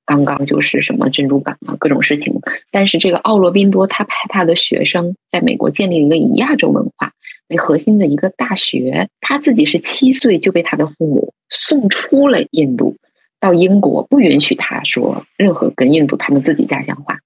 [0.08, 2.34] 刚刚就是什么珍珠港啊，各种事情。
[2.72, 7.12] 但是这个奥罗宾多他派他的学生在美国建立一个以亚洲文化
[7.50, 9.10] 为核心的一个大学。
[9.22, 12.96] 他自己是七岁就被他的父母送出了印度，
[13.40, 17.20] 到英国不允许他说任何跟印度他们自己家乡话，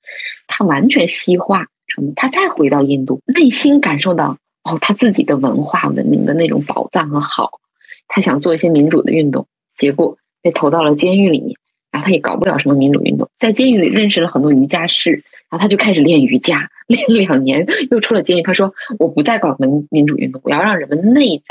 [0.47, 1.67] 他完全西化。
[2.15, 4.37] 他再回到印度，内心感受到。
[4.63, 7.59] 哦，他自己的文化文明的那种宝藏和好，
[8.07, 11.57] 他想做一些民主的运动，结果被投到了监狱里面，
[12.01, 21.43] 他也搞不了什么民主运动，在监狱里认识了很多瑜伽师，然后他就开始练瑜伽，练两年又出了监狱，他说我不再搞民民主运动，我要让人们内在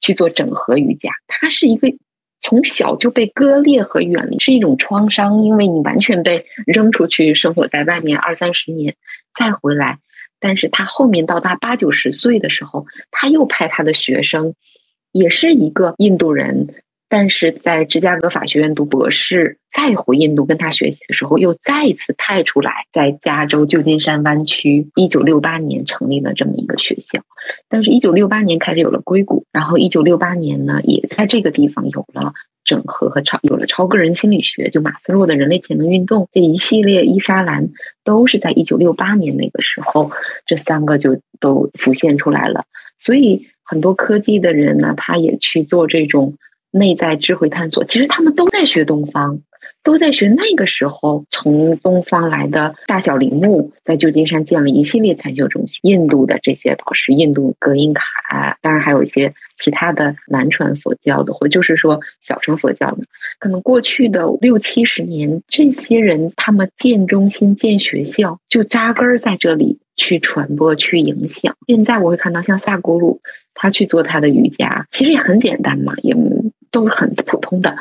[0.00, 1.12] 去做整合瑜伽。
[1.28, 1.88] 他是一个
[2.40, 8.96] 从小就被割裂和远离，是一种创伤，因为你完全被扔出去生活在外面二三十年，
[9.34, 9.98] 再回来。
[10.40, 14.54] 但是他后面到他八九十岁的时候，他又派他的学生，
[15.10, 16.74] 也是一个印度人，
[17.08, 27.20] 但是在芝加哥法学院读博士，再回印度跟他学习的时候，又再一次派出来，在加州旧金山湾区，一九六八年成立了这么一个学校。
[27.68, 32.32] 但是，一九六八年开始有了硅谷，然后一九六八年呢，也在这个地方有了
[32.64, 37.68] 整合和超，有了超个人心理学，就马斯洛的人类潜能运动这一系列伊莎兰，
[38.02, 40.10] 都是在一九六八年那个时候，
[40.46, 42.64] 这三个就都浮现出来了。
[42.98, 46.34] 所以，很多科技的人呢，他也去做这种。
[46.74, 49.40] 内在智慧探索，其实他们都在学东方，
[49.84, 55.78] 都在学那个时候从东方来的大小铃木，在旧金山建了一系列禅修中心。
[55.84, 63.04] 印度的这些导师，印度格音卡，当然还有一些其他的南传佛教的，或就是说小乘佛教的。
[63.38, 71.54] 可能过去的六七十年，这些人他们建中心、建学校，就扎根在这里去传播、去影响。
[71.68, 73.20] 现在我会看到像萨古鲁，
[73.54, 76.16] 他去做他的瑜伽，其实也很简单嘛，也。
[76.74, 77.76] 都是很普通的，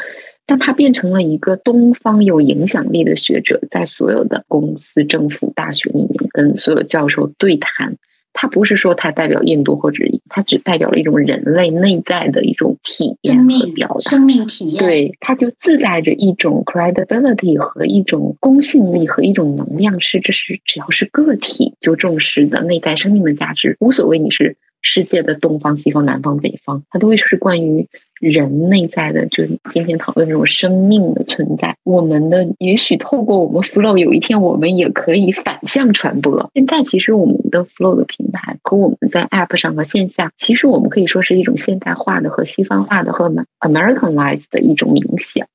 [0.46, 7.98] 但他变成了一个东方有影响力的学者，在所有的公司、政府、大学里面跟所有教授对谈。
[8.36, 14.78] 他不是说他代表印度，或者他只代表了一种人类内在的一种体验和表达，生命体验。
[14.78, 24.56] 对，他就自带着一种 credibility 和一种公信力和一种能量，是这是只要是个体就重视的内在生命的价值，无所谓你是。
[24.86, 27.88] 世界的东方、西方、南方、北方，它都会是关于
[28.30, 31.76] 人内在的，就是今天讨论这种生命的存在。
[31.84, 36.50] 我们的也许透过我们 Flow，有一天我们也可以反向传播。
[36.54, 45.48] 现在其实我们的 Flow 的平台和我们在 App 上和线下，其实我们可以说是一种现代化的和西方化的和 Americanized 的一种冥想。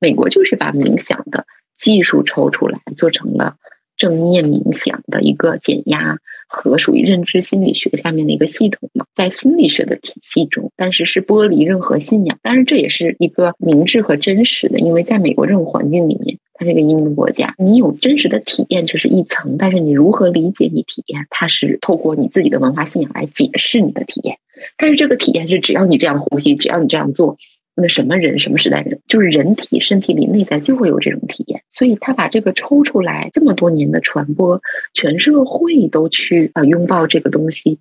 [0.00, 1.46] 美国就是把冥想的
[1.78, 3.56] 技术抽出来，做成了。
[3.98, 6.16] 正念冥想的一个减压
[6.52, 12.38] 和属于认知心理学下面的一个系统嘛，在心理学的体系中，但是是剥离任何信仰。
[12.42, 24.36] 当然，这也是一个明智和真实的，因为在美国这种环境里面，它是一个移民的国家，你有真实的体验这是一层，但是你如何理解你体验，它是透过你自己的文化信仰来解释你的体验。
[24.76, 27.38] 但是这个体验是只要你这样呼吸，只要你这样做。
[27.74, 34.60] 那什么人，什么时代人，就是人体身体里内在就会有这种体验，所以他把这个抽出来，这么多年的传播，
[34.92, 37.78] 全社会都去啊拥抱这个东西。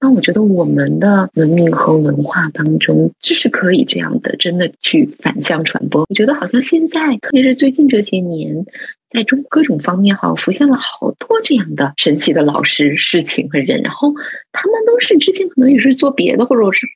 [0.00, 6.06] 那我觉得我们的文明和文化当中，就是可以这样的，真的去反向传播。
[6.08, 8.64] 我觉得好像现在，特别是最近这些年，
[9.10, 14.14] 在中各种方面，好像浮现了好多这样的神奇的老师、事情和人，然后
[14.52, 16.86] 他们都是之前可能也是做别的，或者是。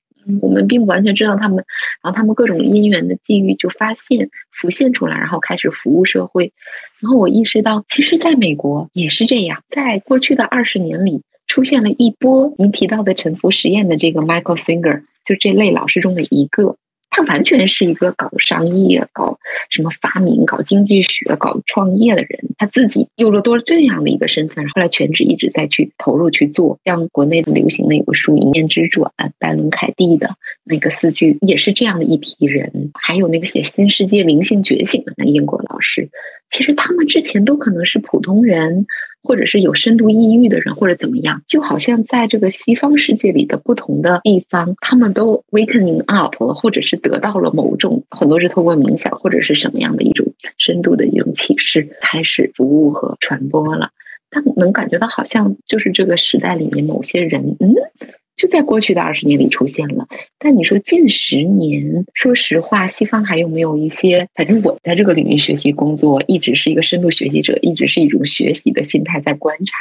[0.40, 1.64] 我们并不完全知道他们，
[2.02, 6.52] 然后他们各种因缘的际遇就发现浮现出来，然后开始服务社会。
[7.00, 16.76] 然后我意识到，其实在美国也是这样，在过去的二十年里，出现了一波您提到的沉浮实验的这个 Michael Singer，就这类老师中的一个。
[17.10, 19.38] 他完全是一个搞商业、搞
[19.70, 22.38] 什么发明、搞经济学、搞创业的人。
[22.58, 26.78] 他自己有了多这样的一个身份，后来全职一直在去投入去做。
[26.84, 32.90] 像国内的流行的有个书《一念之转》，拜伦·凯蒂的那个四句，也是这样的一批人。
[32.94, 36.10] 还有那个写《新世界灵性觉醒》的那英国老师，
[36.50, 38.86] 其实他们之前都可能是普通人。
[39.28, 50.26] 或者是有深度抑郁的人，或者怎么样，就好像在这个西方世界里的不同的地方，他们都 wakening up 了，或者是得到了某种很多是透过冥想或者是什么样的一种
[50.56, 53.90] 深度的一种启示，开始服务和传播了。
[54.30, 57.74] 但能感觉到，好像就是这个时代里面某些人，嗯。
[58.38, 60.06] 就在过去的二十年里出现了，
[60.38, 64.28] 但你说近十年，说实话，西方还有没有一些？
[64.36, 69.72] 反正我在这个领域学习工作，一直是一个深度学习者，一直是一种学习的心态在观察。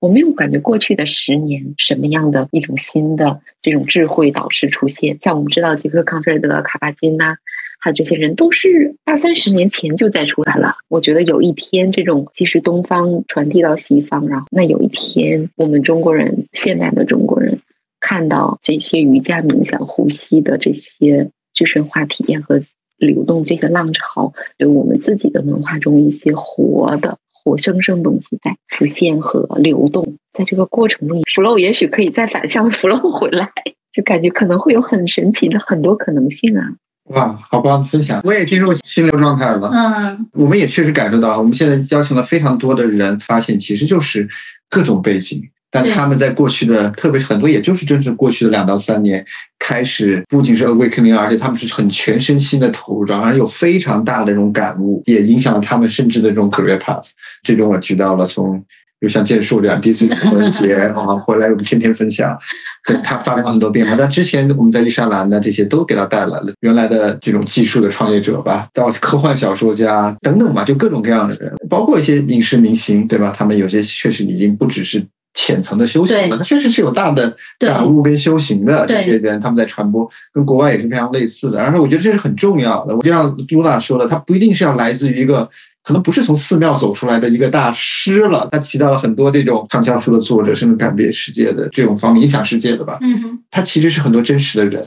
[0.00, 5.18] 我没有感觉过去的十年什么样的一种新的这种智慧导师出现。
[5.20, 7.34] 像我们知道杰克康菲尔德、卡巴金呐，
[7.78, 10.76] 还有这些人，都是二三十年前就在出来了。
[10.88, 17.58] 我觉得有一天，这种其实东方传递到西方，然后那有一天，我们中国人，现代的中国人。
[18.00, 22.62] 看到这些瑜伽、冥想、呼吸的这些具身化体验和
[22.96, 30.16] 流动，这个浪潮，有我们自己的文化中一些活的、活生生东西在浮现和流动。
[30.32, 33.50] 在这个过程中，flow 也许可以再反向 flow 回来，
[33.92, 36.74] 就感觉可能会有很神奇的很多可能性啊！
[37.04, 38.20] 哇，好棒分享！
[38.22, 39.70] 我也进入心流状态了。
[39.72, 44.28] 嗯，我们也确实感受到，我们现在邀请了非常多的人，发现其实就是
[44.68, 45.42] 各种背景。
[45.70, 49.24] 但他们在过去的，特别是很多，也就是真正过去的两到三年，
[49.58, 57.08] 开始不仅是 awakening，而且他们是很全身心的投入，然而有非常大的这种感悟，也影响了他们甚至的这种 career path。
[57.42, 58.64] 这种我提到了从
[59.00, 62.36] 就像剑树这样第一次情人节啊， 回来我们天天分享，
[62.84, 63.94] 对他发生了很多变化。
[63.96, 73.32] 但之前我们在丽莎兰的这些都给他带来了原来的这种技术的创业者吧，到科幻小说家等等吧，就各种各样的人，包括一些影视明星，对吧？
[73.36, 75.00] 他们有些确实已经不只是
[75.40, 81.58] 浅层的修行的，他确实是有大的感悟跟修行的这些人，他们在传播，跟国外也是非常类似的。
[81.58, 82.96] 然后我觉得这是很重要的。
[82.96, 85.48] 我就像朱娜说的，他不一定是要来自于一个。
[85.80, 92.98] 可能不是从寺庙走出来的一个大师了，他提到了很多这种畅销书的作者，甚至改变世界的这种方面影响世界的吧。
[93.00, 94.86] 嗯哼，他其实是很多真实的人。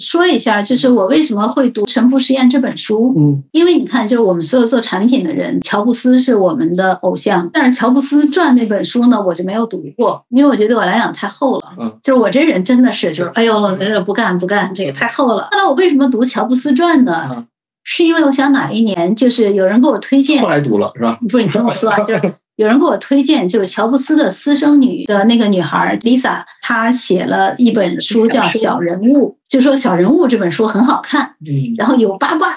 [0.00, 3.14] 说一下，就是我为什么会读《沉浮实验》这本书？
[3.16, 11.74] 嗯，因为你看，就是我们所有做产品的人，乔布斯是我们的偶像，但是乔布斯传那本书呢，我就没有读过，因为我觉得对我来讲太厚了。
[11.78, 15.48] 嗯，就是我这人真的是，就是哎呦，这个不干不干，这个太厚了。
[15.52, 17.46] 后来我为什么读乔布斯传呢？
[17.82, 21.18] 是因为我想哪一年，就是有人给我推荐，后来读了是吧？
[21.28, 32.48] 不是你听我说啊，就是有人给我推荐，就是乔布斯的私生女的那个女孩 Lisa，她写了一本书叫《小人物》，就说《小人物》这本书很好看，嗯，然后有八卦。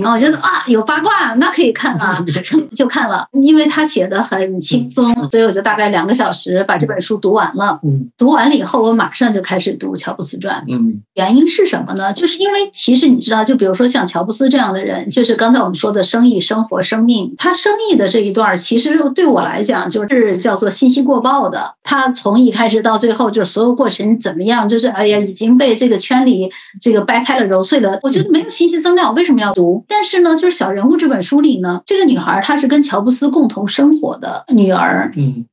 [0.00, 2.24] 然后我觉得啊，有八卦那可以看啊，
[2.74, 7.78] 就看了，因为他写的很轻松，所以我就大概两个小时把这本书读完了。
[7.82, 10.64] 嗯，读完了以后，我马上就开始读乔布斯传。
[10.68, 12.12] 嗯，原因是什么呢？
[12.12, 21.74] 就是因为其实你知道，就比如说像乔布斯这样的人，就是刚才我们说的生意、生活、生命，他生意的这一段，其实对我来讲就是叫做信息过曝的。
[21.82, 27.98] 他从一开始到最后，就是所有过程怎么样，就是哎呀，已经被这个圈里这个掰开了揉碎了。
[28.02, 29.71] 我觉得没有信息增量，我为什么要读？
[29.88, 35.46] 但是呢，就是《小人物》这本书里呢，这个女孩她是跟乔布斯共同生活的女儿，嗯，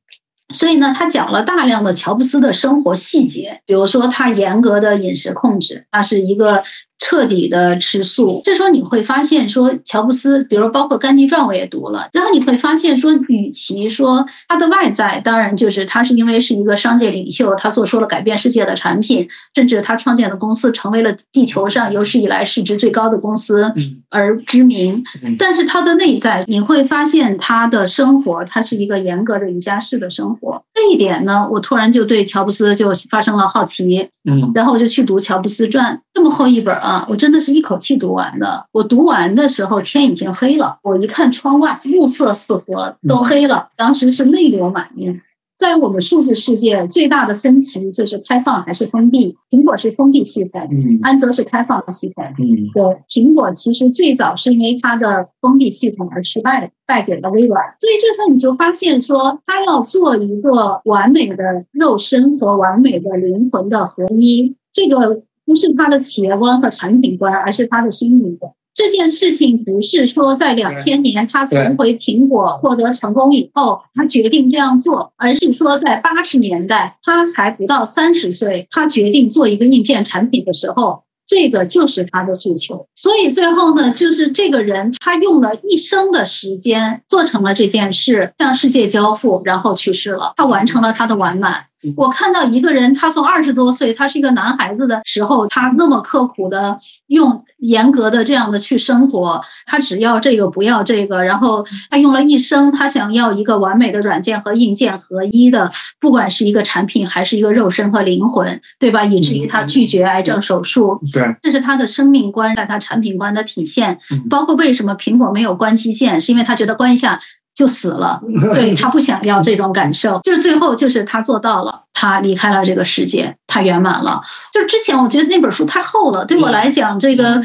[0.52, 6.62] 所以呢，她讲了大量的乔布斯的生活细节，比如说他严格的饮食控制，他是一个。
[7.00, 23.72] 彻底的吃素，这时候你会发现说，乔布斯，比如包括《甘地传》，我也读了，然后你会发现说，与其说他的外在，当然就是他是因为是一个商界领袖，他做出了改变世界的产品，甚至他创建的公司成为了地球上有史以来市值最高的公司
[24.10, 25.02] 而知名，
[25.38, 30.62] 但是他的内在，你会发现他的生活，他是一个严格的瑜伽式的生活。
[30.74, 38.66] 这一点呢，我突然就对乔布斯就发生了好奇，嗯，然后我就去读《乔布斯传》，这么厚一本啊，我真的是一口气读完的。
[38.72, 45.20] 我读完的时候天已经黑了，我一看窗外暮色四合，都黑了，当时是泪流满面。
[45.58, 49.36] 在我们数字世界，最大的分歧就是开放还是封闭。
[49.50, 52.82] 苹果是封闭系统，嗯，安卓是开放系统，嗯，对。
[53.10, 57.62] 苹果其实最早是因为它的封闭系统而失败，败给了微软。
[57.78, 65.20] 所以这时候你就发现说，它要做一个完美的肉身和完美的灵魂的合一，这个
[65.50, 68.52] 不是他的企业观和产品观，而是他的心理观。
[68.72, 82.86] 这件事情不是说在两千年他重回苹果获得成功以后，他决定这样做，而是说在八十年代他还不到三十岁，他决定做一个硬件产品的时候，这个就是他的诉求。
[82.94, 91.64] 所以最后呢，就是这个人他用了一生的时间做成了这件事，向世界交付，然后去世了，他完成了他的完满。
[91.96, 109.04] 我看到一个人，他从二十多岁，他是一个男孩子的时候，他那么刻苦的用严格的这样的去生活，他只要这个不要这个，然后他用了一生，他想要一个完美的软件和硬件合一的，不管是一个产品还是一个肉身和灵魂，对吧？
[109.04, 113.98] 以至于他拒绝癌症手术，对，这是他的生命观，在他产品观的体现。
[114.28, 117.20] 包括为什么苹果没有关机键，是因为他觉得关一下。
[117.60, 118.18] 就死了，
[118.54, 124.18] 对他不想要这种感受，就是最后就是他做到了，他离开了这个世界，他圆满了。
[124.50, 127.38] 就是之前我觉得那本书太厚了，对我来讲这个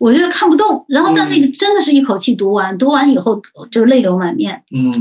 [0.00, 3.40] 我觉得看不动，然后但那个真的是一口气读完，读完以后
[3.70, 4.60] 就是泪流满面。
[4.74, 4.92] 嗯，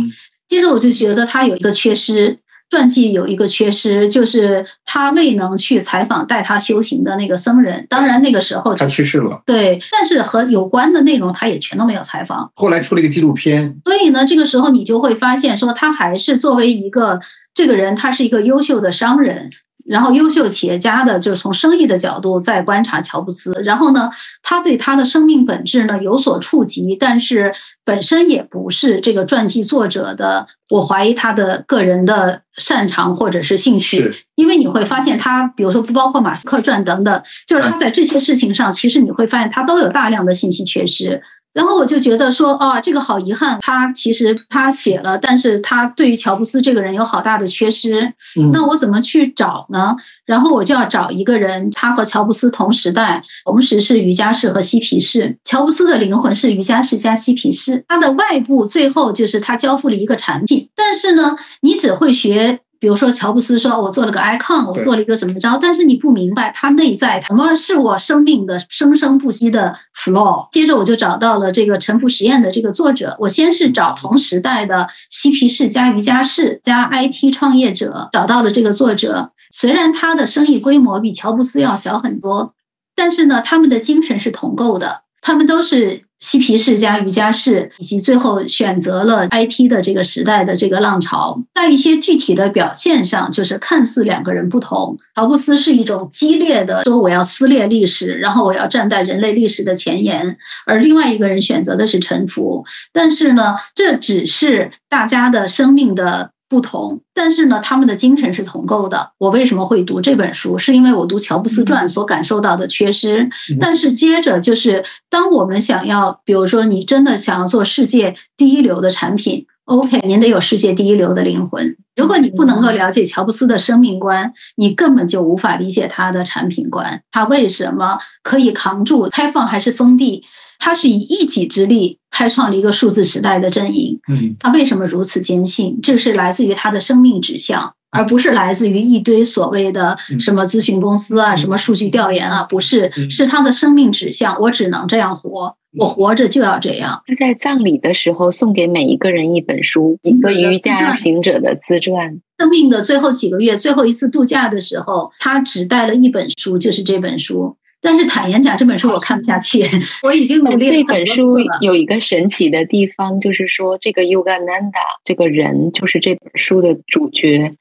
[0.47, 2.35] 接着我就觉得他有一个缺失。
[2.71, 7.85] 传记有一个缺失，就是他未能去采访带他修行的那个僧人。
[7.89, 12.49] 当然那个时候他去世了，对，但是和有关的内容他也全都没有采访。
[12.55, 17.19] 后来出了一个纪录片，所以呢，这个时候你就会发现，说他还是作为一个
[17.53, 19.51] 这个人，他是一个优秀的商人。
[19.91, 23.51] 然后，优秀企业家的，就是从生意的角度在观察乔布斯。
[23.65, 24.09] 然后呢，
[24.41, 30.47] 他对他的生命本质呢有所触及，但是本身也不是这个传记作者的。
[30.69, 41.21] 我怀疑他的个人的擅长或者是兴趣，因为你会发现他，比如说不包括马斯克传等等，就是他在这些事情上，其实你会发现他都有大量的信息缺失。
[41.53, 48.13] 然后我就觉得说，哦，这个好遗憾，他其实他写了，但是他对于乔布斯这个人有好大的缺失。
[48.53, 49.95] 那我怎么去找呢？
[50.25, 55.37] 然后我就要找一个人，他和乔布斯同时代，同时是瑜伽士和嬉皮士。
[55.43, 62.59] 乔布斯的灵魂是瑜伽士加嬉皮士，他的外部最后就是他交付了一个产品，但是呢，你只会学。
[62.81, 70.47] 比如说，乔布斯说：“我做了个 icon，我做了一个怎么着？”但是你不明白他内在什么是我生命的生生不息的 flow。
[70.51, 73.15] 接着我就找到了这个沉浮实验的这个作者。
[73.19, 79.31] 我先是找同时代的嬉皮士加瑜伽士加 IT 创业者，找到了这个作者。
[79.51, 82.55] 虽然他的生意规模比乔布斯要小很多，
[82.95, 85.03] 但是呢，他们的精神是同构的。
[85.21, 86.01] 他们都是。
[86.21, 94.97] 嬉皮士加瑜伽士，以及最后选择了 IT 的这个时代的这个浪潮，在一些具体的表现上，就是看似两个人不同。
[95.15, 102.63] 乔布斯是一种激烈的说我要撕裂历史，然后我要站在人类历史的前沿，而另外一个人选择的是臣服。
[102.93, 106.31] 但是呢，这只是大家的生命的。
[106.51, 109.13] 不同，但是呢，他们的精神是同构的。
[109.17, 110.57] 我为什么会读这本书？
[110.57, 113.29] 是因为我读乔布斯传所感受到的缺失。
[113.57, 121.77] 但是接着就是，当我们想要，比如说你真的想要做世界第一流的产品，OK，您得有世界第一流的灵魂。
[121.95, 127.01] 如果你不能够了解乔布斯的生命观，你根本就无法理解他的产品观。
[127.11, 130.25] 他为什么可以扛住开放还是封闭？
[130.61, 133.99] 他是以一己之力开创了一个数字时代的阵营。
[134.07, 135.79] 嗯，他为什么如此坚信？
[135.81, 142.43] 这是来自于他的生命指向，而不是来自于一堆所谓的什么咨询公司啊、什么数据调研啊。
[142.43, 144.39] 不是，是他的生命指向。
[144.39, 147.01] 我只能这样活，我活着就要这样。
[147.07, 152.21] 他在葬礼的时候送给每一个人一本书，一个瑜伽行者的自传。
[152.37, 157.55] 生命的最后几个月，最后一次度假的时候，他只带了一本书，就是这本书。
[157.81, 159.63] 但是坦言讲，这本书我看不下去。
[160.03, 160.69] 我已经努力。
[160.69, 164.71] 这本书有一个神奇的地方，就是说这个 Yogananda
[165.03, 167.55] 这个人，就是这本书的主角，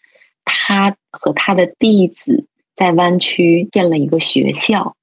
[0.44, 2.44] 他和他的弟子
[2.76, 4.94] 在湾区建了一个学校，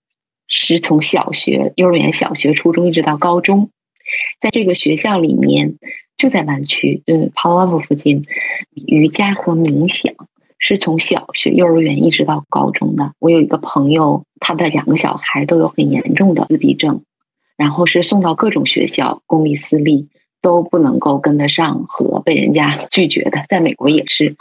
[0.48, 3.72] 是从小学、幼儿园、小学、初中一直到高中，
[4.39, 5.77] 在这个学校里面，
[6.15, 8.23] 就在湾区，嗯 p a l o 附近，
[8.76, 10.14] 瑜伽和冥想。
[10.60, 13.14] 是从小学、幼儿园一直到高中的。
[13.20, 17.04] 我有一个朋友，他的两个小孩都有很严重的自闭症，
[17.58, 20.10] 然后是送到各种学校，公立、私立
[20.42, 23.46] 都不能够跟得上和被人家 拒绝的。
[23.50, 24.36] 在美国也是，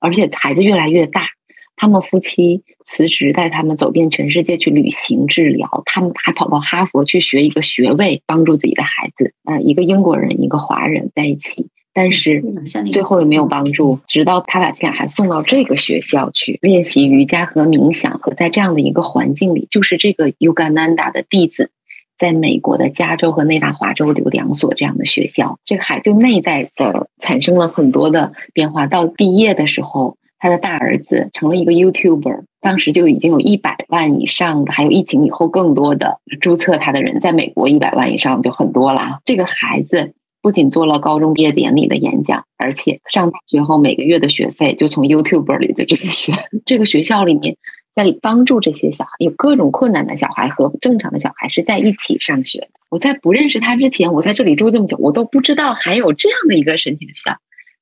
[0.00, 1.28] 而且孩子越来越大，
[1.76, 9.34] 他们夫妻辞职带他们走遍全世界去旅行治疗，他们还跑到哈佛去学一个学位，帮助自己的孩子。
[9.44, 11.68] 呃，一个英国人，一个华人在一起。
[12.02, 12.42] 但是
[12.90, 21.70] 最后也没有帮助，直到他把这俩孩子送到这个学校去练习瑜伽和冥想，和在这样的一个环境里，就是这个 Yogananda 的弟子，
[22.18, 28.86] 在美国的加州和内华华州有两所这样的学校，这个孩子内在的产生了很多的变化。
[28.86, 39.20] 到毕业的时候，他的大儿子成了一个 YouTuber，当时就已经有一百万以上的，还有疫情以后更多的注册他的人，在美国一百万以上就很多了。
[39.26, 40.14] 这个孩子。
[40.42, 46.32] 不仅做了高中毕业典礼的演讲，而且上大学后每个月的学费就从 YouTube 里就直接学。
[46.64, 47.56] 这个学校里面
[47.94, 52.68] 在帮助这些小孩，有各种困难的小孩和正常的小孩是在一起上学的。
[52.88, 57.36] 我在不认识他之前，我在这里住这么久，我都不知道还有这样的一个神奇学校。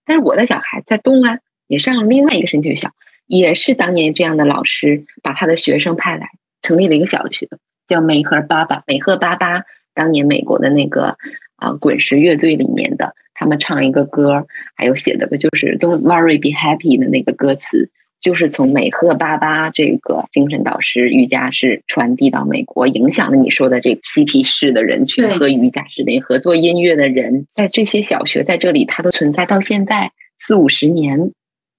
[0.05, 2.90] 但是我的小孩在东安也上了另外一个神奇学校，
[3.26, 6.30] 也是当年这样的老师把他的学生派来
[6.62, 7.48] 成立了一个小学，
[7.86, 8.82] 叫美赫巴巴。
[8.86, 9.62] 美赫巴巴
[9.94, 11.16] 当年美国的那个。
[11.59, 17.90] 啊，滚石乐队里面的，他们唱一个歌，还有写的个就是 "Don't worry, be happy" 的那个歌词，
[18.20, 31.32] 就是从美赫巴巴这个精神导师瑜伽师传递到美国，影响了你说的这个嬉皮士的人群和瑜伽师的合作音乐的人，在这些小学在这里，它都存在到现在四五十年，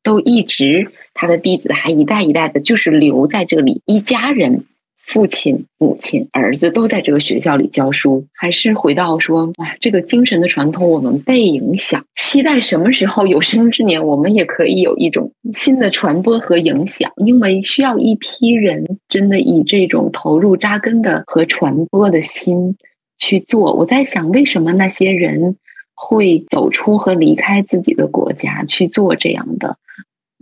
[0.04, 4.66] 都一直他的弟子还一代一代的，就是留在这里，一家人。
[5.12, 22.78] 父亲、母亲、儿子都在这个学校里教书，还是回到说，哇，这个精神的传统，我们被影响，期待什么时候有生之年，我们也可以有一种新的传播和影响，因为需要一批人真的以这种投入扎根的和传播的心
[23.18, 23.74] 去做。
[23.74, 25.58] 我在想，为什么那些人
[25.96, 29.78] 会走出和离开自己的国家去做这样的？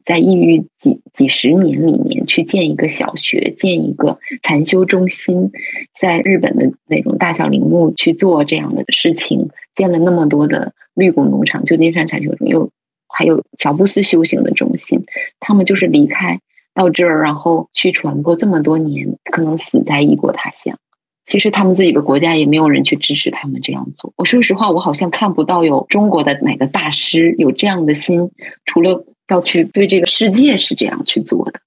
[0.07, 5.51] 在异域几几十年里面，去建一个小学，建一个禅修中心，
[5.99, 12.71] 在日本的那种大小陵墓去做这样的事情，建了那么多的绿谷农场、旧金山禅修中又
[13.09, 15.03] 还有乔布斯修行的中心，
[15.41, 16.39] 他们就是离开
[16.73, 20.77] 到这儿，然后去传播这么多年，可能死在异国他乡。
[21.25, 24.13] 其实他们自己的国家也没有人去支持他们这样做。
[24.15, 28.31] 我说实话，我好像看不到有中国的哪个大师有这样的心，
[28.63, 31.59] 除了要去对这个世界是这样去做的。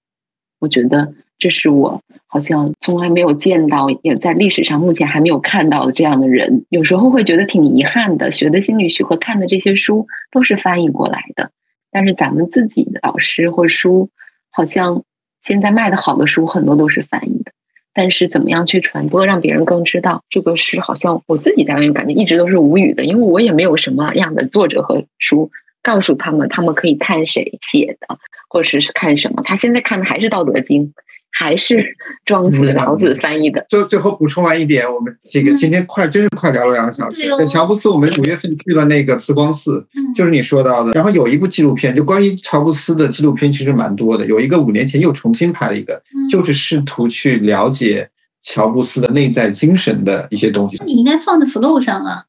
[0.58, 6.64] 我觉得这是我好像从来没有见到，也在历史上目前还没有看到这样的人。
[6.68, 11.50] 有时候会觉得挺遗憾的，学的心理学和看的这些书都是翻译过来的，
[11.90, 14.10] 但是咱们自己的老师或书，
[14.50, 15.02] 好像
[15.42, 17.52] 现在卖的好的书很多都是翻译的。
[17.92, 25.50] 但是怎么样去传播，让别人更知道，这个是好像我自己在外面感觉一直都是无语的，因为我也没有什么样的作者和书
[25.82, 29.42] 告诉他们，他们可以看谁写的，或者是看什么。
[29.44, 30.86] 他现在看的还是《道德经》。
[31.32, 33.64] 还是庄子、老子翻译的。
[33.68, 37.22] 最最后补充完一点，我们这个今天快真是快聊了两个小时。
[37.38, 40.90] 在乔布斯，我们五月份去了那个慈光寺，就是你说到的。
[40.90, 44.26] 然后有一部纪录片，就关于乔布斯的纪录片其实蛮多的。
[44.26, 48.10] 有一个五年前又重新拍了一个，就是试图去了解
[48.42, 50.82] 乔布斯的内在精神的一些东西。
[50.84, 52.24] 你应该放在 Flow 上啊。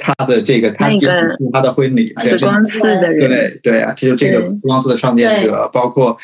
[0.00, 0.88] 他的这个，他
[1.52, 6.16] 他的婚礼，慈光寺的人，对对啊，这就这个慈光寺的创建者，包括。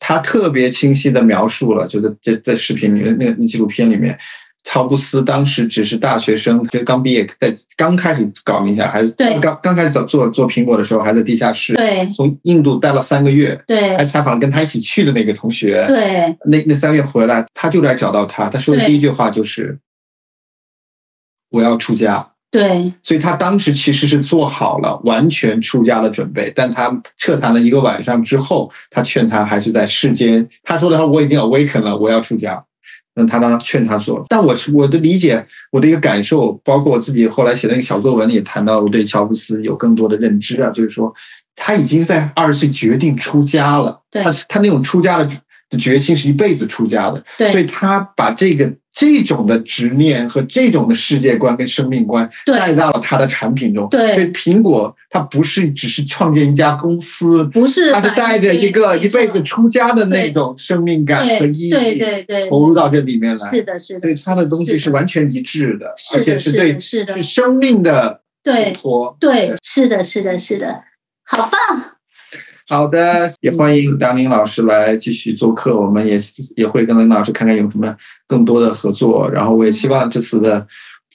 [0.00, 4.18] 他特别清晰的描述了，就在在在视频里面，那个纪录片里面，
[4.64, 9.10] 乔布斯当时只是大学生，就刚毕业，在刚开始搞冥想，还是
[9.40, 19.78] 刚刚开始做做做苹果的时候，还在地下室，对，从印度待了三个月，对，还采访了跟他一起去的那个同学，对，那那三个月回来，他就来找到他，他说的第一句话就是
[21.48, 22.32] 我要出家。
[22.50, 30.48] 对，所以他当时其实是做好了完全出家的准备，但他彻谈了一个晚上之后，他劝他还是在世间。
[30.62, 32.64] 他说的话我已经 awaken 了，我要出家。
[33.14, 41.12] 那他呢劝他说，但我我的理解，我的一个感受，包括我自己后来写的那个小作文里也谈到，我对乔布斯有更多的认知啊，就是说
[41.56, 44.00] 他已经在二十岁决定出家了。
[44.10, 45.28] 对，他他那种出家的
[45.70, 47.22] 的决心是一辈子出家的。
[47.36, 48.72] 对，所以他把这个。
[48.90, 53.88] 这种的执念和这种的世界观跟生命观带到了他的产品中。
[53.88, 63.50] 对，所以苹果它不是只是创建一家公司，不是，它是带着一个一辈子出家的那种生命感和意义，对对对，投入到这里面来。
[63.50, 64.00] 是的，是的。
[64.00, 69.16] 所以它的东西是完全一致的，而且是对，是的，是生命的寄托。
[69.20, 70.82] 对，是的，是的，是的，
[71.24, 71.97] 好棒。
[72.70, 75.74] 好的，也欢迎梁宁老师来继续做客。
[75.74, 76.18] 我们也
[76.54, 77.96] 也会跟梁老师看看有什么
[78.26, 79.26] 更多的合作。
[79.30, 80.66] 然后我也希望这次的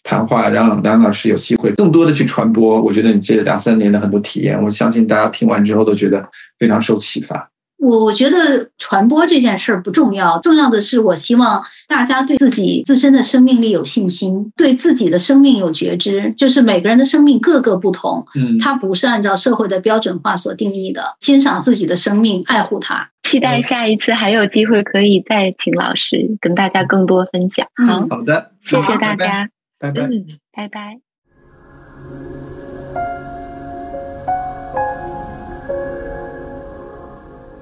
[0.02, 2.82] 谈话让梁老师有机会更多的去传播。
[2.82, 6.28] 我觉得你这两三年的很多体验，我相信大家听完之后都觉得
[6.58, 7.48] 非常受启发。
[7.84, 16.34] 我我觉得传播这件事儿不重要，重要的是我希望大家对自己自身的生命力有信心，对自己的生命有觉知。
[16.38, 21.16] 就是每个人的生命各个不同，嗯，它不是按照社会的标准化所定义的。
[21.20, 23.10] 欣赏自己的生命，爱护它。
[23.24, 27.68] 期待下一次还有机会可以再请老师跟大家更多分享。
[27.88, 29.50] 好，好的，谢谢大家，
[29.80, 30.10] 拜拜，
[30.52, 31.13] 拜拜。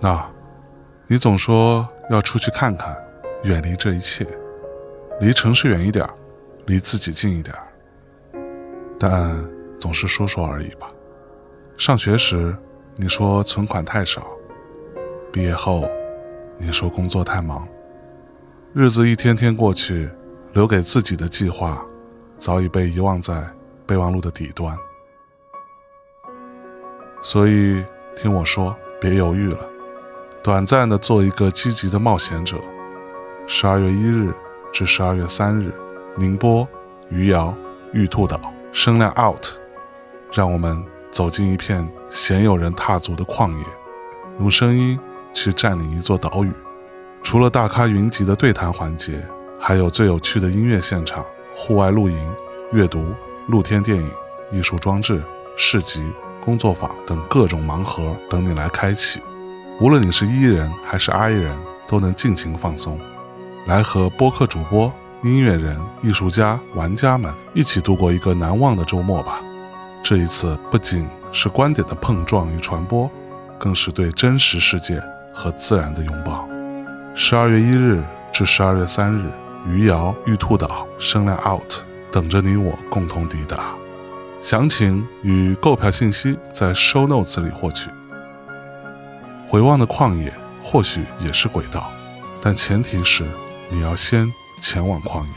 [0.04, 0.28] 那，
[1.06, 2.98] 你总说要出去看看，
[3.44, 4.26] 远离这一切，
[5.20, 6.10] 离城市远一点，
[6.66, 7.56] 离自己近一点。
[9.00, 9.48] 但
[9.78, 10.90] 总是说说而已吧。
[11.78, 12.58] 上学时
[12.96, 14.26] 你说存款太少，
[15.32, 15.88] 毕业后
[16.58, 17.68] 你说工作太忙，
[18.74, 20.10] 日子一天天过去，
[20.54, 21.86] 留给自己的计划
[22.40, 23.44] 早已被遗忘在
[23.86, 24.76] 备忘录的底端。
[27.22, 29.71] 所以听我说，别犹豫了。
[30.44, 32.58] 短暂的做一个积极的冒险者。
[33.46, 34.34] 十二月一日
[34.74, 35.72] 至十二月三日，
[36.18, 36.68] 宁波、
[37.10, 37.56] 余姚、
[37.94, 38.40] 玉兔岛，
[38.72, 39.46] 声量 out，
[40.34, 43.66] 让我们走进一片鲜有人踏足的旷野，
[44.40, 45.00] 用声音
[45.32, 46.52] 去占领一座岛屿。
[47.22, 49.24] 除了大咖云集的对谈环节，
[49.60, 51.24] 还有最有趣的音乐现场、
[51.56, 52.34] 户外露营、
[52.72, 53.06] 阅读、
[53.48, 54.12] 露天电影、
[54.52, 55.22] 艺术装置、
[55.56, 56.12] 市集、
[56.44, 59.22] 工作坊等各种盲盒等你来开启。
[59.82, 63.00] 无论你是 E 人还是 I 人，都能尽情放松，
[63.66, 64.94] 来和播客主播、
[65.24, 69.42] 音乐人、艺术家、玩家们一起度过一个难忘的周末吧。
[70.04, 73.10] 这一次不仅是观点的碰撞与传播，
[73.58, 75.02] 更是对真实世界
[75.34, 76.48] 和自然的拥抱。
[77.16, 79.26] 十二月一日至十二月三日，
[79.66, 81.80] 余姚玉兔岛声量 out，
[82.12, 83.74] 等着你我共同抵达。
[84.44, 87.90] 详情与购票信息在 show notes 里获取。
[89.52, 90.34] 回望的旷野
[90.64, 91.92] 或许也是轨道，
[92.42, 93.30] 但前提是
[93.68, 95.34] 你要先前往旷野。